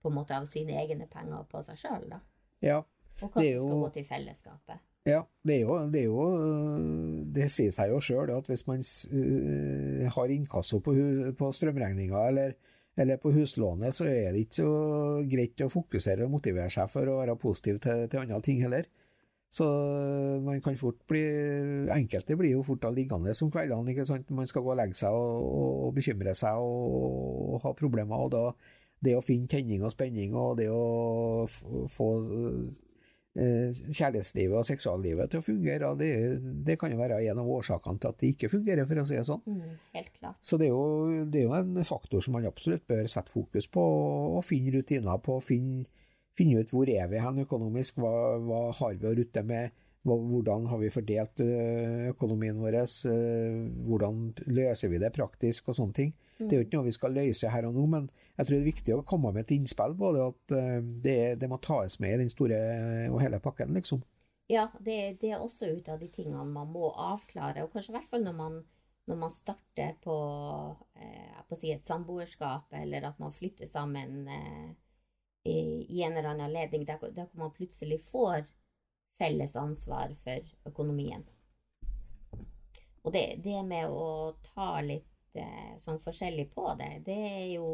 på 0.01 0.11
en 0.11 0.17
måte 0.17 0.37
av 0.37 0.45
sine 0.49 0.77
egne 0.81 1.07
penger 1.09 1.47
på 1.49 1.63
seg 1.65 1.79
sjøl, 1.81 2.05
da. 2.11 2.21
Ja, 2.63 2.81
og 3.21 3.31
hva 3.33 3.41
som 3.41 3.69
skal 3.69 3.81
gå 3.83 3.89
til 3.97 4.07
fellesskapet. 4.07 4.83
Ja, 5.07 5.21
det 5.47 5.55
er 5.55 5.61
jo 5.61 5.75
Det, 5.87 6.01
er 6.01 6.07
jo, 6.09 6.23
det 7.31 7.47
sier 7.53 7.71
seg 7.71 7.93
jo 7.93 7.99
sjøl 8.03 8.31
at 8.33 8.49
hvis 8.51 8.65
man 8.67 8.81
uh, 8.83 10.07
har 10.13 10.33
inkasso 10.33 10.81
på, 10.83 10.95
på 11.39 11.51
strømregninga 11.55 12.23
eller, 12.27 12.57
eller, 12.97 13.19
på 13.21 13.31
huslånet, 13.35 13.95
så 13.95 14.09
er 14.09 14.33
det 14.35 14.45
ikke 14.45 14.59
så 14.59 14.71
greit 15.31 15.63
å 15.63 15.71
fokusere 15.71 16.27
og 16.27 16.33
motivere 16.35 16.73
seg 16.73 16.91
for 16.91 17.07
å 17.07 17.21
være 17.21 17.37
positiv 17.39 17.79
til, 17.83 18.07
til 18.11 18.23
andre 18.25 18.41
ting 18.43 18.59
heller. 18.65 18.89
Så 19.49 19.65
eh, 19.65 20.41
man 20.43 20.59
kan 20.61 20.75
fort 20.77 20.99
bli 21.07 21.21
Enkelte 21.93 22.35
blir 22.35 22.57
jo 22.57 22.65
fort 22.67 22.83
liggende 22.95 23.31
om 23.31 23.51
kveldene. 23.51 23.93
ikke 23.93 24.07
sant? 24.07 24.29
Man 24.29 24.47
skal 24.47 24.65
gå 24.65 24.73
og 24.73 24.79
legge 24.79 24.97
seg 24.99 25.15
og, 25.15 25.87
og 25.87 25.93
bekymre 25.95 26.35
seg 26.35 26.59
og, 26.59 27.53
og, 27.53 27.61
ha 27.63 27.73
problemer. 27.77 28.25
og 28.27 28.33
da 28.35 28.43
Det 28.99 29.15
å 29.15 29.23
finne 29.23 29.47
tenning 29.47 29.85
og 29.85 29.93
spenning 29.93 30.35
og 30.35 30.57
det 30.59 30.67
å 30.73 31.45
få 31.47 32.09
eh, 33.37 33.71
kjærlighetslivet 33.71 34.57
og 34.57 34.67
seksuallivet 34.67 35.31
til 35.31 35.39
å 35.39 35.45
fungere, 35.45 35.93
det, 35.99 36.11
det, 36.65 36.75
kan 36.81 36.91
jo 36.91 36.99
være 36.99 37.21
en 37.29 37.39
av 37.39 37.51
årsakene 37.57 38.01
til 38.01 38.09
at 38.11 38.19
det 38.19 38.31
ikke 38.33 38.49
fungerer, 38.51 38.87
for 38.89 38.99
å 38.99 39.05
si 39.07 39.15
det 39.15 39.27
sånn. 39.29 39.43
Mm, 39.45 39.75
helt 39.95 40.15
klart. 40.17 40.39
Så 40.41 40.59
det 40.59 40.67
er, 40.67 40.73
jo, 40.73 41.23
det 41.23 41.43
er, 41.43 41.45
jo, 41.45 41.53
en 41.55 41.87
faktor 41.87 42.25
som 42.25 42.35
man 42.35 42.49
absolutt 42.49 42.87
bør 42.89 43.05
sette 43.05 43.31
fokus 43.31 43.69
på, 43.69 43.85
og 44.33 44.41
finne 44.47 44.73
rutiner 44.75 45.21
på. 45.23 45.39
finne 45.45 45.85
finne 46.37 46.61
ut 46.61 46.71
hvor 46.73 46.89
er 46.89 47.09
vi 47.11 47.21
hen 47.23 47.43
økonomisk, 47.43 47.99
hva, 48.01 48.13
hva 48.43 48.61
har 48.77 48.97
vi 48.97 49.09
å 49.09 49.15
rutte 49.17 49.43
med, 49.47 49.75
hvordan 50.07 50.67
har 50.71 50.79
vi 50.79 50.93
fordelt 50.93 51.41
eh, 51.43 52.07
økonomien 52.13 52.59
vår, 52.61 52.77
eh, 53.11 53.57
hvordan 53.87 54.21
løser 54.47 54.91
vi 54.93 55.01
det 55.01 55.11
praktisk 55.15 55.71
og 55.71 55.77
sånne 55.79 55.97
ting. 55.97 56.13
Mm. 56.37 56.45
Det 56.45 56.53
er 56.53 56.61
jo 56.61 56.67
ikke 56.67 56.77
noe 56.77 56.87
vi 56.87 56.95
skal 56.95 57.17
løse 57.17 57.51
her 57.51 57.67
og 57.67 57.75
nå, 57.75 57.85
men 57.91 58.05
jeg 58.37 58.45
tror 58.45 58.53
det 58.53 58.61
er 58.61 58.69
viktig 58.69 58.95
å 58.95 59.05
komme 59.09 59.33
med 59.33 59.47
et 59.47 59.55
innspill 59.57 59.97
på 59.97 60.13
det, 60.15 60.27
at 60.31 60.55
eh, 60.59 60.77
det, 61.07 61.17
det 61.41 61.49
må 61.51 61.59
tas 61.63 61.99
med 62.03 62.15
i 62.15 62.21
den 62.23 62.31
store 62.31 62.61
og 63.09 63.19
hele 63.23 63.41
pakken, 63.43 63.73
liksom. 63.75 64.03
Ja, 64.47 64.69
det, 64.79 65.19
det, 65.21 65.33
er 65.33 65.43
også 65.43 65.73
ut 65.75 65.89
av 65.91 65.99
de 65.99 66.07
tingene 66.11 66.45
man 66.47 66.71
må 66.71 66.93
avklare, 66.93 67.65
og 67.65 67.73
kanskje 67.73 67.91
i 67.91 67.97
hvert 67.97 68.11
fall 68.13 68.23
når 68.23 68.35
man, 68.37 68.59
når 69.09 69.17
man 69.25 69.33
starter 69.35 69.97
på, 70.03 70.17
eh, 70.95 71.39
på 71.49 71.57
si 71.59 71.73
et 71.73 71.87
samboerskap, 71.87 72.71
eller 72.79 73.09
at 73.09 73.19
man 73.19 73.35
flytter 73.35 73.67
sammen 73.67 74.21
eh, 74.31 74.69
i, 75.43 76.03
en 76.03 76.17
eller 76.17 76.29
annen 76.29 76.45
anledning 76.45 76.85
der, 76.85 76.99
der 77.11 77.27
man 77.31 77.53
plutselig 77.53 78.01
får 78.09 78.45
felles 79.17 79.55
ansvar 79.55 80.13
for 80.23 80.69
økonomien. 80.69 81.25
Og 83.01 83.13
det, 83.13 83.39
det 83.43 83.61
med 83.63 83.89
å 83.89 84.35
ta 84.43 84.81
litt 84.83 85.37
eh, 85.39 85.77
sånn 85.79 86.01
forskjellig 86.03 86.49
på 86.53 86.73
det, 86.79 86.91
det 87.07 87.17
er 87.29 87.45
jo 87.53 87.69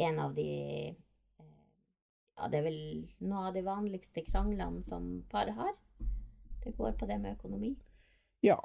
en 0.00 0.20
av 0.22 0.34
de 0.34 0.50
eh, 0.88 0.94
Ja, 2.36 2.48
det 2.48 2.62
er 2.62 2.64
vel 2.64 2.78
noe 3.20 3.48
av 3.50 3.54
de 3.54 3.62
vanligste 3.66 4.24
kranglene 4.24 4.80
som 4.88 5.10
par 5.30 5.52
har. 5.52 5.74
Det 6.64 6.72
går 6.78 6.96
på 6.98 7.06
det 7.10 7.18
med 7.20 7.36
økonomi. 7.36 7.74
Ja. 8.40 8.56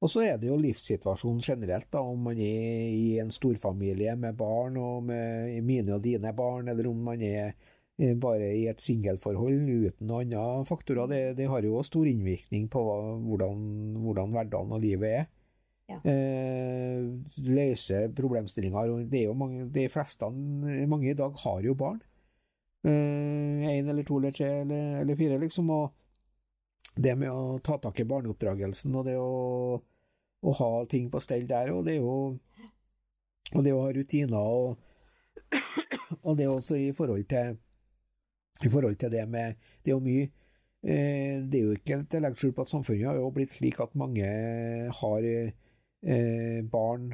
Og 0.00 0.08
så 0.08 0.22
er 0.24 0.38
det 0.40 0.48
jo 0.48 0.56
livssituasjonen 0.56 1.42
generelt, 1.44 1.90
da, 1.92 2.00
om 2.00 2.22
man 2.30 2.38
er 2.40 2.86
i 2.88 3.18
en 3.20 3.32
storfamilie 3.32 4.14
med 4.16 4.38
barn 4.38 4.78
og 4.80 5.04
med 5.10 5.58
mine 5.66 5.98
og 5.98 6.04
dine 6.04 6.32
barn, 6.36 6.70
eller 6.72 6.88
om 6.88 7.02
man 7.10 7.20
er 7.20 7.50
eh, 8.00 8.14
bare 8.16 8.48
i 8.56 8.64
et 8.70 8.80
singelforhold 8.80 9.68
uten 9.68 10.08
noen 10.08 10.32
andre 10.32 10.64
faktorer. 10.68 11.10
Det, 11.10 11.20
det, 11.42 11.50
har 11.52 11.68
jo 11.68 11.82
stor 11.84 12.08
innvirkning 12.08 12.70
på 12.72 12.84
hvordan, 13.26 13.60
hvordan 14.00 14.32
hverdagen 14.32 14.72
og 14.72 14.80
livet 14.86 15.18
er. 15.18 15.28
Ja. 15.90 15.98
Eh, 16.08 17.04
løse 17.50 18.06
problemstillinger. 18.16 18.94
Det 19.10 19.24
er 19.24 19.28
jo 19.28 19.36
mange, 19.36 19.68
de 19.74 19.88
fleste, 19.92 20.32
mange 20.88 21.10
i 21.10 21.18
dag 21.18 21.36
har 21.44 21.60
jo 21.66 21.76
barn. 21.76 22.00
Én 22.86 23.84
eh, 23.84 23.88
eller 23.90 24.04
to 24.08 24.16
eller 24.16 24.32
tre 24.32 24.48
eller, 24.62 25.00
eller, 25.02 25.16
fire, 25.16 25.38
liksom. 25.38 25.70
Og 25.70 25.92
det 26.96 27.14
med 27.20 27.30
å 27.30 27.58
ta 27.58 27.76
tak 27.78 28.00
i 28.00 28.08
barneoppdragelsen 28.08 28.94
og 28.96 29.04
det 29.06 29.18
å, 29.20 29.80
å 30.40 30.54
ha 30.56 30.70
ting 30.88 31.10
på 31.12 31.20
stell 31.20 31.46
der, 31.48 31.72
og 31.74 31.84
det 31.86 31.98
er 31.98 32.04
jo 32.04 32.38
og 33.50 33.64
det 33.66 33.72
å 33.74 33.82
ha 33.82 33.90
rutiner 33.94 34.38
og, 34.38 34.76
og 36.26 36.36
det 36.38 36.46
også 36.48 36.78
i 36.78 36.92
forhold 36.96 37.26
til 37.30 37.56
i 38.60 38.68
forhold 38.68 38.98
til 39.00 39.10
det 39.10 39.24
med 39.28 39.56
Det 39.80 39.90
er 39.90 39.96
jo 39.96 40.04
mye 40.04 40.26
eh, 40.84 41.40
Det 41.42 41.58
er 41.58 41.64
jo 41.64 41.76
ikke 41.78 42.00
til 42.04 42.20
å 42.20 42.24
legge 42.26 42.40
skjul 42.42 42.54
på 42.56 42.66
at 42.66 42.72
samfunnet 42.74 43.08
har 43.08 43.18
jo 43.18 43.30
blitt 43.34 43.56
slik 43.56 43.80
at 43.80 43.96
mange 43.98 44.30
har 45.00 45.28
eh, 45.30 46.60
barn 46.72 47.06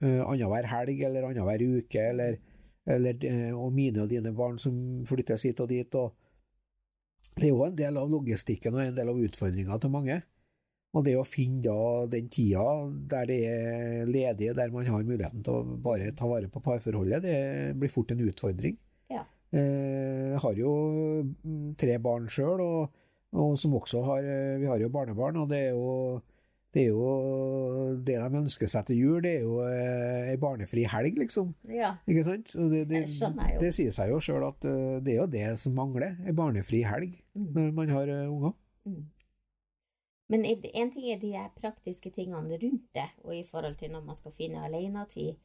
eh, 0.00 0.22
annenhver 0.22 0.70
helg 0.72 1.02
eller 1.08 1.28
annenhver 1.28 1.64
uke, 1.66 2.06
eller, 2.12 2.38
eller, 2.86 3.18
eh, 3.28 3.52
og 3.56 3.74
mine 3.76 4.04
og 4.04 4.12
dine 4.12 4.32
barn 4.36 4.58
som 4.62 5.04
flyttes 5.08 5.46
hit 5.48 5.60
og 5.60 5.68
dit. 5.68 5.94
og 5.94 7.36
Det 7.36 7.44
er 7.44 7.52
jo 7.52 7.64
en 7.66 7.76
del 7.76 8.00
av 8.00 8.10
logistikken 8.10 8.76
og 8.76 8.84
en 8.86 8.96
del 8.96 9.12
av 9.12 9.22
utfordringa 9.28 9.78
til 9.80 9.92
mange. 9.92 10.20
Og 10.94 11.04
det 11.04 11.16
å 11.18 11.26
finne 11.26 11.60
da 11.64 12.06
den 12.08 12.28
tida 12.32 12.64
der 13.10 13.26
det 13.28 13.40
er 13.50 14.06
ledige, 14.08 14.54
der 14.56 14.72
man 14.72 14.86
har 14.88 15.02
muligheten 15.04 15.42
til 15.44 15.58
å 15.58 15.78
bare 15.82 16.12
ta 16.16 16.28
vare 16.30 16.48
på 16.52 16.62
parforholdet, 16.64 17.24
det 17.24 17.40
blir 17.76 17.92
fort 17.92 18.14
en 18.14 18.22
utfordring. 18.24 18.78
Ja. 19.12 19.26
Eh, 19.52 20.32
jeg 20.32 20.40
har 20.42 20.60
jo 20.60 20.70
mm, 21.26 21.74
tre 21.80 21.98
barn 22.02 22.30
sjøl, 22.32 22.62
og, 22.64 23.02
og, 23.36 23.58
som 23.60 23.76
også 23.76 24.02
har 24.06 24.24
eh, 24.24 24.56
Vi 24.62 24.70
har 24.70 24.80
jo 24.80 24.92
barnebarn, 24.92 25.42
og 25.42 25.52
det 25.52 25.66
er 25.68 25.76
jo 25.76 26.22
det 26.76 26.82
er 26.82 26.92
jo 26.92 27.94
det 28.04 28.16
de 28.20 28.40
ønsker 28.42 28.68
seg 28.68 28.88
til 28.88 28.98
jul, 29.00 29.20
det 29.24 29.30
er 29.38 29.44
jo 29.46 29.62
ei 29.64 30.34
eh, 30.34 30.40
barnefri 30.40 30.84
helg, 30.92 31.16
liksom. 31.22 31.54
Ja. 31.72 31.94
Ikke 32.08 32.24
sant? 32.26 32.52
Det, 32.52 32.82
det, 32.90 33.04
det, 33.08 33.46
det, 33.62 33.70
sier 33.72 33.94
seg 33.96 34.12
jo 34.12 34.20
sjøl 34.20 34.44
at 34.48 34.64
det 35.04 35.14
er 35.14 35.22
jo 35.22 35.28
det 35.30 35.46
som 35.60 35.76
mangler, 35.76 36.18
ei 36.24 36.36
barnefri 36.36 36.82
helg, 36.84 37.16
mm. 37.36 37.52
når 37.56 37.70
man 37.78 37.94
har 37.96 38.12
unger. 38.26 38.56
Mm. 38.88 39.04
Men 40.32 40.44
en 40.44 40.90
ting 40.90 41.10
er 41.12 41.20
de 41.22 41.32
praktiske 41.60 42.10
tingene 42.10 42.58
rundt 42.62 42.88
det, 42.94 43.08
og 43.22 43.34
i 43.36 43.44
forhold 43.46 43.76
til 43.78 43.92
når 43.94 44.06
man 44.08 44.18
skal 44.18 44.34
finne 44.34 44.64
alenetid. 44.66 45.36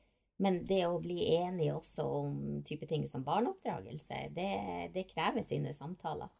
Men 0.41 0.63
det 0.65 0.79
å 0.87 1.01
bli 1.01 1.19
enige 1.35 1.75
også 1.77 2.05
om 2.23 2.37
type 2.65 2.87
ting 2.89 3.05
som 3.09 3.25
barneoppdragelse, 3.25 4.23
det, 4.33 4.53
det 4.95 5.09
krever 5.11 5.45
sine 5.45 5.73
samtaler. 5.77 6.31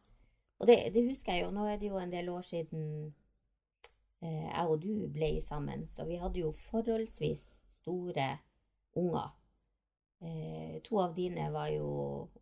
Og 0.58 0.66
det, 0.66 0.78
det, 0.94 1.04
husker 1.06 1.36
jeg 1.36 1.44
jo, 1.44 1.52
nå 1.54 1.68
er 1.70 1.78
det 1.78 1.90
jo 1.90 2.00
en 2.00 2.10
del 2.10 2.30
år 2.30 2.42
siden 2.46 2.82
eh, 4.22 4.48
jeg 4.48 4.66
og 4.66 4.82
du 4.82 5.06
ble 5.14 5.36
sammen, 5.42 5.86
så 5.90 6.06
vi 6.08 6.18
hadde 6.18 6.42
jo 6.42 6.50
forholdsvis 6.54 7.46
store 7.78 8.28
unger. 8.98 9.30
Eh, 10.22 10.76
to 10.86 10.98
av 11.02 11.14
dine 11.14 11.48
var 11.54 11.70
jo 11.74 11.88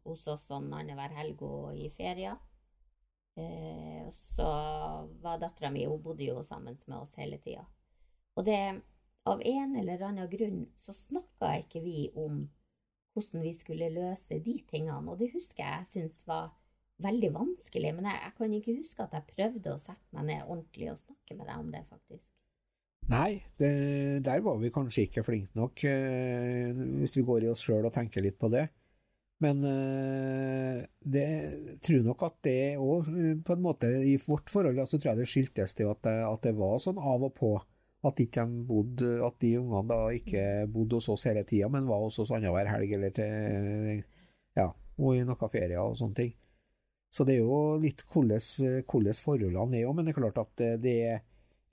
hos 0.04 0.26
oss 0.28 0.48
sånn 0.48 0.72
annenhver 0.72 1.12
helg 1.16 1.40
og 1.44 1.76
i 1.76 1.88
ferier. 1.92 2.40
Eh, 3.40 4.06
og 4.06 4.14
så 4.14 4.46
var 5.22 5.40
dattera 5.40 5.70
mi 5.72 5.86
Hun 5.88 6.02
bodde 6.02 6.26
jo 6.26 6.42
sammen 6.44 6.78
med 6.86 6.98
oss 6.98 7.16
hele 7.18 7.40
tida. 7.42 7.66
Og 8.36 8.46
det 8.46 8.60
Av 9.28 9.42
en 9.44 9.74
eller 9.76 10.00
annen 10.00 10.30
grunn 10.32 10.62
så 10.80 10.94
snakka 10.96 11.50
ikke 11.60 11.82
vi 11.84 12.06
om 12.16 12.46
hvordan 13.12 13.42
vi 13.44 13.52
skulle 13.52 13.90
løse 13.92 14.38
de 14.40 14.54
tingene, 14.70 15.12
og 15.12 15.18
det 15.20 15.28
husker 15.34 15.60
jeg 15.60 15.82
jeg 15.82 15.88
syntes 15.90 16.22
var 16.26 16.48
veldig 17.04 17.28
vanskelig. 17.34 17.90
Men 17.96 18.08
jeg, 18.08 18.20
jeg, 18.24 18.34
kan 18.38 18.54
ikke 18.56 18.76
huske 18.78 19.04
at 19.04 19.16
jeg 19.18 19.34
prøvde 19.34 19.74
å 19.74 19.82
sette 19.82 20.16
meg 20.16 20.28
ned 20.30 20.46
ordentlig 20.46 20.88
og 20.94 21.02
snakke 21.02 21.36
med 21.36 21.50
deg 21.50 21.62
om 21.62 21.68
det, 21.74 21.82
faktisk. 21.92 22.30
Nei, 23.10 23.42
det, 23.60 23.70
der 24.24 24.42
var 24.46 24.60
vi 24.62 24.72
kanskje 24.72 25.04
ikke 25.08 25.24
flinke 25.26 25.58
nok, 25.58 25.84
eh, 25.90 26.82
hvis 27.00 27.16
vi 27.18 27.26
går 27.26 27.44
i 27.44 27.52
oss 27.52 27.64
sjøl 27.66 27.88
og 27.88 27.94
tenker 27.94 28.24
litt 28.24 28.38
på 28.40 28.50
det. 28.52 28.68
Men 29.40 29.64
uh, 29.64 30.84
det 31.00 31.28
tror 31.80 32.02
nok 32.04 32.24
at 32.26 32.34
det 32.44 32.76
òg, 32.76 33.06
eh, 33.08 33.36
på 33.40 33.54
en 33.56 33.62
måte, 33.64 33.88
i 33.88 34.18
vårt 34.20 34.50
forhold, 34.52 34.82
så 34.84 34.98
tror 34.98 35.14
jeg 35.14 35.20
det 35.22 35.28
skyldtes 35.32 35.76
til 35.78 35.88
at, 35.88 36.04
at, 36.04 36.42
det 36.44 36.52
var 36.58 36.76
sånn 36.82 37.00
av 37.00 37.24
og 37.30 37.32
på. 37.38 37.54
At, 38.04 38.16
de, 38.16 38.44
bodde, 38.64 39.08
at 39.20 39.34
de 39.44 39.54
ungene 39.60 39.88
da 39.90 39.98
ikke 40.16 40.42
bodde 40.72 40.96
hos 40.96 41.10
oss 41.12 41.26
hele 41.28 41.42
tida, 41.44 41.68
men 41.68 41.88
var 41.88 42.00
hos 42.00 42.16
oss 42.22 42.30
annenhver 42.32 42.68
helg 42.68 42.94
eller 42.96 43.12
til 43.12 43.98
Ja, 44.56 44.70
og 44.96 45.16
i 45.18 45.24
noen 45.28 45.50
ferier 45.52 45.82
og 45.82 45.98
sånne 45.98 46.16
ting. 46.16 46.30
Så 47.12 47.26
det 47.28 47.36
er 47.36 47.42
jo 47.42 47.76
litt 47.82 48.06
hvordan 48.08 49.20
forholdene 49.20 49.82
er 49.82 49.88
òg, 49.88 49.98
men 49.98 50.08
det 50.08 50.14
er 50.14 50.16
klart 50.16 50.40
at 50.40 50.64
det 50.80 50.94
er 51.10 51.20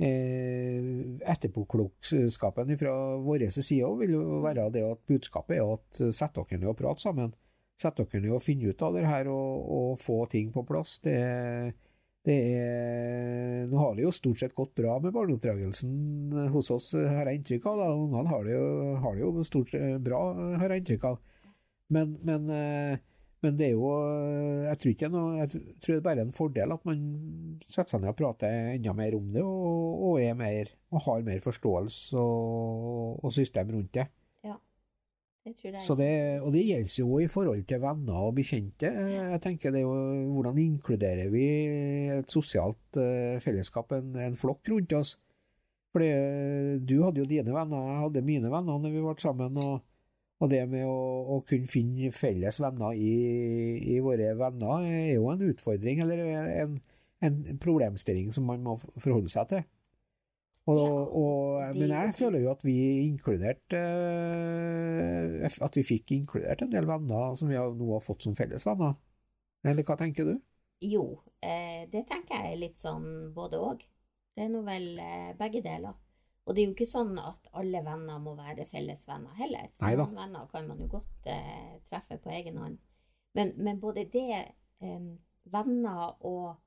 eh, 0.03 1.15
Etterpåklokskapen 1.32 2.75
fra 2.80 2.95
vår 3.23 3.47
side 3.53 3.91
vil 4.03 4.15
jo 4.17 4.41
være 4.43 4.67
det 4.75 4.84
at 4.84 5.03
budskapet 5.08 5.62
er 5.62 5.75
at 5.77 6.01
sett 6.12 6.36
dere 6.36 6.60
ned 6.60 6.73
og 6.73 6.80
prat 6.80 7.03
sammen 7.03 7.32
sette 7.77 8.05
dere 8.05 8.23
ned 8.23 8.35
og 8.37 8.43
finne 8.43 8.71
ut 8.71 8.83
av 8.83 8.95
det 8.97 9.05
her 9.05 9.29
og, 9.31 9.67
og 9.77 9.99
få 10.01 10.23
ting 10.31 10.49
på 10.53 10.63
plass. 10.67 10.97
Det, 11.05 11.17
det 12.27 12.37
er, 12.57 13.67
nå 13.69 13.79
har 13.79 13.95
det 13.95 14.07
jo 14.07 14.13
stort 14.15 14.41
sett 14.41 14.55
gått 14.57 14.73
bra 14.77 14.97
med 15.03 15.13
barneoppdragelsen 15.15 16.49
hos 16.53 16.71
oss, 16.73 16.91
har 16.97 17.29
jeg 17.29 17.41
inntrykk 17.41 17.67
av. 17.71 17.83
Ungene 17.93 18.31
har, 18.31 18.49
har, 19.03 19.13
det 19.15 19.23
jo 19.23 19.45
stort 19.47 19.71
sett 19.71 20.01
bra, 20.03 20.23
har 20.59 20.73
jeg 20.73 20.83
inntrykk 20.83 21.11
av. 21.11 21.21
Men, 21.93 22.17
men, 22.27 22.49
eh, 22.51 22.97
men, 23.45 23.53
det 23.55 23.69
er 23.69 23.77
jo 23.77 23.91
Jeg 24.65 24.79
tror 24.81 24.91
ikke 24.91 25.09
noe, 25.13 25.37
jeg 25.37 25.61
tror 25.79 25.93
det 25.93 25.99
er 26.01 26.07
bare 26.09 26.25
en 26.25 26.33
fordel 26.35 26.73
at 26.75 26.81
man 26.89 27.05
setter 27.63 27.93
seg 27.93 28.01
ned 28.03 28.11
og 28.11 28.17
prater 28.19 28.73
enda 28.73 28.91
mer 28.97 29.15
om 29.15 29.29
det, 29.31 29.45
og, 29.45 30.03
og, 30.09 30.19
mer, 30.35 30.73
og 30.91 31.05
har 31.05 31.23
mer 31.29 31.39
forståelse 31.45 32.19
og, 32.19 33.21
og 33.23 33.31
system 33.37 33.71
rundt 33.77 33.93
det. 34.01 34.09
Det 35.47 35.97
det, 35.99 36.12
og 36.43 36.51
det 36.53 36.63
gjelder 36.65 36.95
jo 36.99 37.19
i 37.21 37.29
forhold 37.31 37.63
til 37.69 37.81
venner 37.83 38.27
og 38.27 38.36
bekjente. 38.38 38.89
Jeg 38.91 39.41
tenker 39.43 39.73
det 39.73 39.83
jo 39.83 39.93
Hvordan 40.33 40.57
inkluderer 40.62 41.31
vi 41.33 41.45
et 42.17 42.31
sosialt 42.31 42.99
uh, 42.99 43.38
fellesskap, 43.43 43.91
en, 43.95 44.15
en, 44.27 44.38
flokk 44.39 44.73
rundt 44.73 44.95
oss? 44.97 45.15
Fordi 45.95 46.10
du 46.86 46.99
hadde 47.03 47.23
jo 47.23 47.29
dine 47.29 47.53
venner, 47.53 47.88
jeg 47.89 48.01
hadde 48.03 48.25
mine 48.27 48.51
venner 48.51 48.81
når 48.81 48.93
vi 48.93 49.05
ble 49.05 49.15
sammen. 49.23 49.57
og, 49.63 49.79
og 50.38 50.51
det 50.51 50.62
med 50.69 50.86
å, 50.86 50.97
å, 51.33 51.39
kunne 51.47 51.71
finne 51.71 52.12
felles 52.13 52.60
venner 52.62 52.93
i, 52.93 53.13
i, 53.95 53.97
våre 54.05 54.36
venner 54.38 54.86
er 54.86 55.15
jo 55.15 55.31
en 55.31 55.47
utfordring, 55.47 56.03
eller 56.03 56.21
en, 56.65 56.77
en 57.25 57.39
problemstilling 57.63 58.29
som 58.36 58.45
man 58.45 58.62
må 58.65 58.77
forholde 58.99 59.31
seg 59.33 59.49
til. 59.53 59.65
Og, 60.67 61.13
og, 61.15 61.75
men 61.77 61.93
jeg 61.93 62.13
føler 62.17 62.41
jo 62.43 62.49
at 62.51 62.63
vi 62.67 62.75
inkludert 63.06 63.71
uh, 63.71 65.45
At 65.63 65.77
vi 65.80 65.84
fikk 65.88 66.12
inkludert 66.12 66.65
en 66.65 66.73
del 66.73 66.89
venner 66.89 67.38
som 67.39 67.47
vi 67.47 67.56
nå 67.56 67.91
har 67.93 68.03
fått 68.03 68.25
som 68.27 68.36
felles 68.36 68.67
venner. 68.67 68.97
Eller 69.67 69.88
hva 69.88 69.95
tenker 69.99 70.27
du? 70.27 70.34
Jo, 70.84 71.06
eh, 71.41 71.88
det 71.89 72.03
tenker 72.10 72.43
jeg 72.45 72.60
litt 72.62 72.82
sånn 72.82 73.32
både 73.34 73.62
òg. 73.63 73.88
Det 74.36 74.43
er 74.45 74.51
nå 74.53 74.62
vel 74.67 74.99
eh, 75.01 75.32
begge 75.39 75.63
deler. 75.65 75.95
Og 76.45 76.53
det 76.53 76.62
er 76.62 76.67
jo 76.69 76.75
ikke 76.75 76.88
sånn 76.88 77.15
at 77.19 77.49
alle 77.58 77.82
venner 77.84 78.19
må 78.23 78.36
være 78.38 78.67
felles 78.69 79.01
venner 79.08 79.34
heller. 79.39 79.71
Neida. 79.82 80.06
Noen 80.06 80.21
venner 80.21 80.51
kan 80.51 80.67
man 80.69 80.84
jo 80.84 80.91
godt 80.99 81.32
eh, 81.32 81.80
treffe 81.89 82.19
på 82.21 82.32
egen 82.36 82.60
hånd. 82.62 82.77
Men, 83.39 83.56
men 83.58 83.82
både 83.82 84.06
det, 84.13 84.43
eh, 84.84 85.10
venner 85.51 86.13
og 86.27 86.56
Eh, 86.58 86.66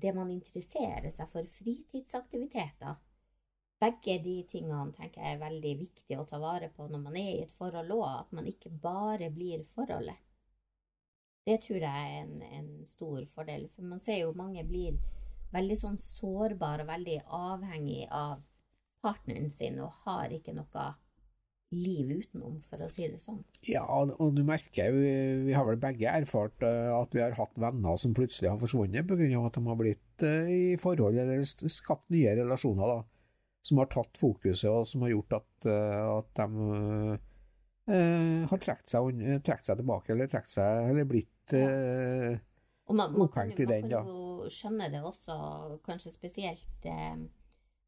det 0.00 0.14
man 0.16 0.30
interesserer 0.30 1.10
seg 1.14 1.30
for 1.32 1.48
fritidsaktiviteter. 1.58 2.96
Begge 3.78 4.16
de 4.24 4.34
tingene 4.50 4.94
tenker 4.96 5.22
jeg 5.22 5.36
er 5.36 5.42
veldig 5.42 5.74
viktig 5.78 6.16
å 6.18 6.26
ta 6.26 6.40
vare 6.42 6.70
på 6.74 6.88
når 6.90 7.02
man 7.02 7.18
er 7.18 7.30
i 7.36 7.42
et 7.44 7.54
forhold 7.54 7.92
òg, 7.94 8.08
at 8.24 8.32
man 8.34 8.48
ikke 8.50 8.72
bare 8.82 9.30
blir 9.34 9.62
forholdet. 9.74 10.18
Det 11.46 11.60
tror 11.64 11.80
jeg 11.80 12.08
er 12.08 12.24
en, 12.24 12.42
en, 12.42 12.72
stor 12.86 13.22
fordel, 13.32 13.68
for 13.72 13.86
man 13.88 14.02
ser 14.02 14.18
jo 14.20 14.34
mange 14.36 14.64
blir 14.68 14.98
veldig 15.54 15.76
sånn 15.80 16.00
sårbare 16.02 16.84
og 16.84 16.90
veldig 16.90 17.20
avhengig 17.38 18.02
av 18.12 18.42
partneren 19.00 19.48
sin 19.54 19.78
og 19.80 19.94
har 20.04 20.34
ikke 20.34 20.52
noe 20.58 20.88
liv 21.74 22.08
utenom, 22.22 22.56
for 22.64 22.80
å 22.80 22.88
si 22.92 23.06
det 23.10 23.20
sånn. 23.20 23.42
Ja, 23.68 23.82
og 23.84 24.32
du 24.36 24.40
merker, 24.46 24.94
vi, 24.94 25.12
vi 25.44 25.54
har 25.56 25.66
vel 25.68 25.80
begge 25.80 26.08
erfart 26.08 26.64
uh, 26.64 26.96
at 26.96 27.14
vi 27.16 27.22
har 27.22 27.36
hatt 27.36 27.60
venner 27.60 27.98
som 28.00 28.14
plutselig 28.16 28.50
har 28.50 28.60
forsvunnet 28.60 29.08
pga. 29.08 29.28
at 29.42 29.58
de 29.58 29.64
har 29.66 29.78
blitt 29.80 30.24
uh, 30.24 30.48
i 30.48 30.78
forhold 30.80 31.20
eller 31.20 31.44
skapt 31.44 32.08
nye 32.14 32.32
relasjoner 32.40 32.94
da, 32.94 32.98
som 33.68 33.82
har 33.82 33.90
tatt 33.92 34.20
fokuset 34.20 34.70
og 34.70 34.86
som 34.88 35.04
har 35.04 35.12
gjort 35.12 35.40
at, 35.42 35.50
uh, 35.68 36.18
at 36.18 36.30
de 36.40 37.18
har 37.88 38.60
trukket 38.60 38.90
seg, 38.90 39.22
seg, 39.40 39.78
tilbake 39.80 40.12
eller, 40.12 40.28
seg, 40.28 40.88
eller 40.90 41.06
blitt 41.08 41.54
ja. 41.56 42.34
opphengt 42.92 43.62
i 43.64 43.68
den. 43.68 43.86
Man 43.88 43.94
kan 43.94 44.10
jo 44.12 44.50
skjønne 44.52 44.90
det 44.92 45.00
også, 45.00 45.36
kanskje 45.86 46.12
spesielt 46.12 46.88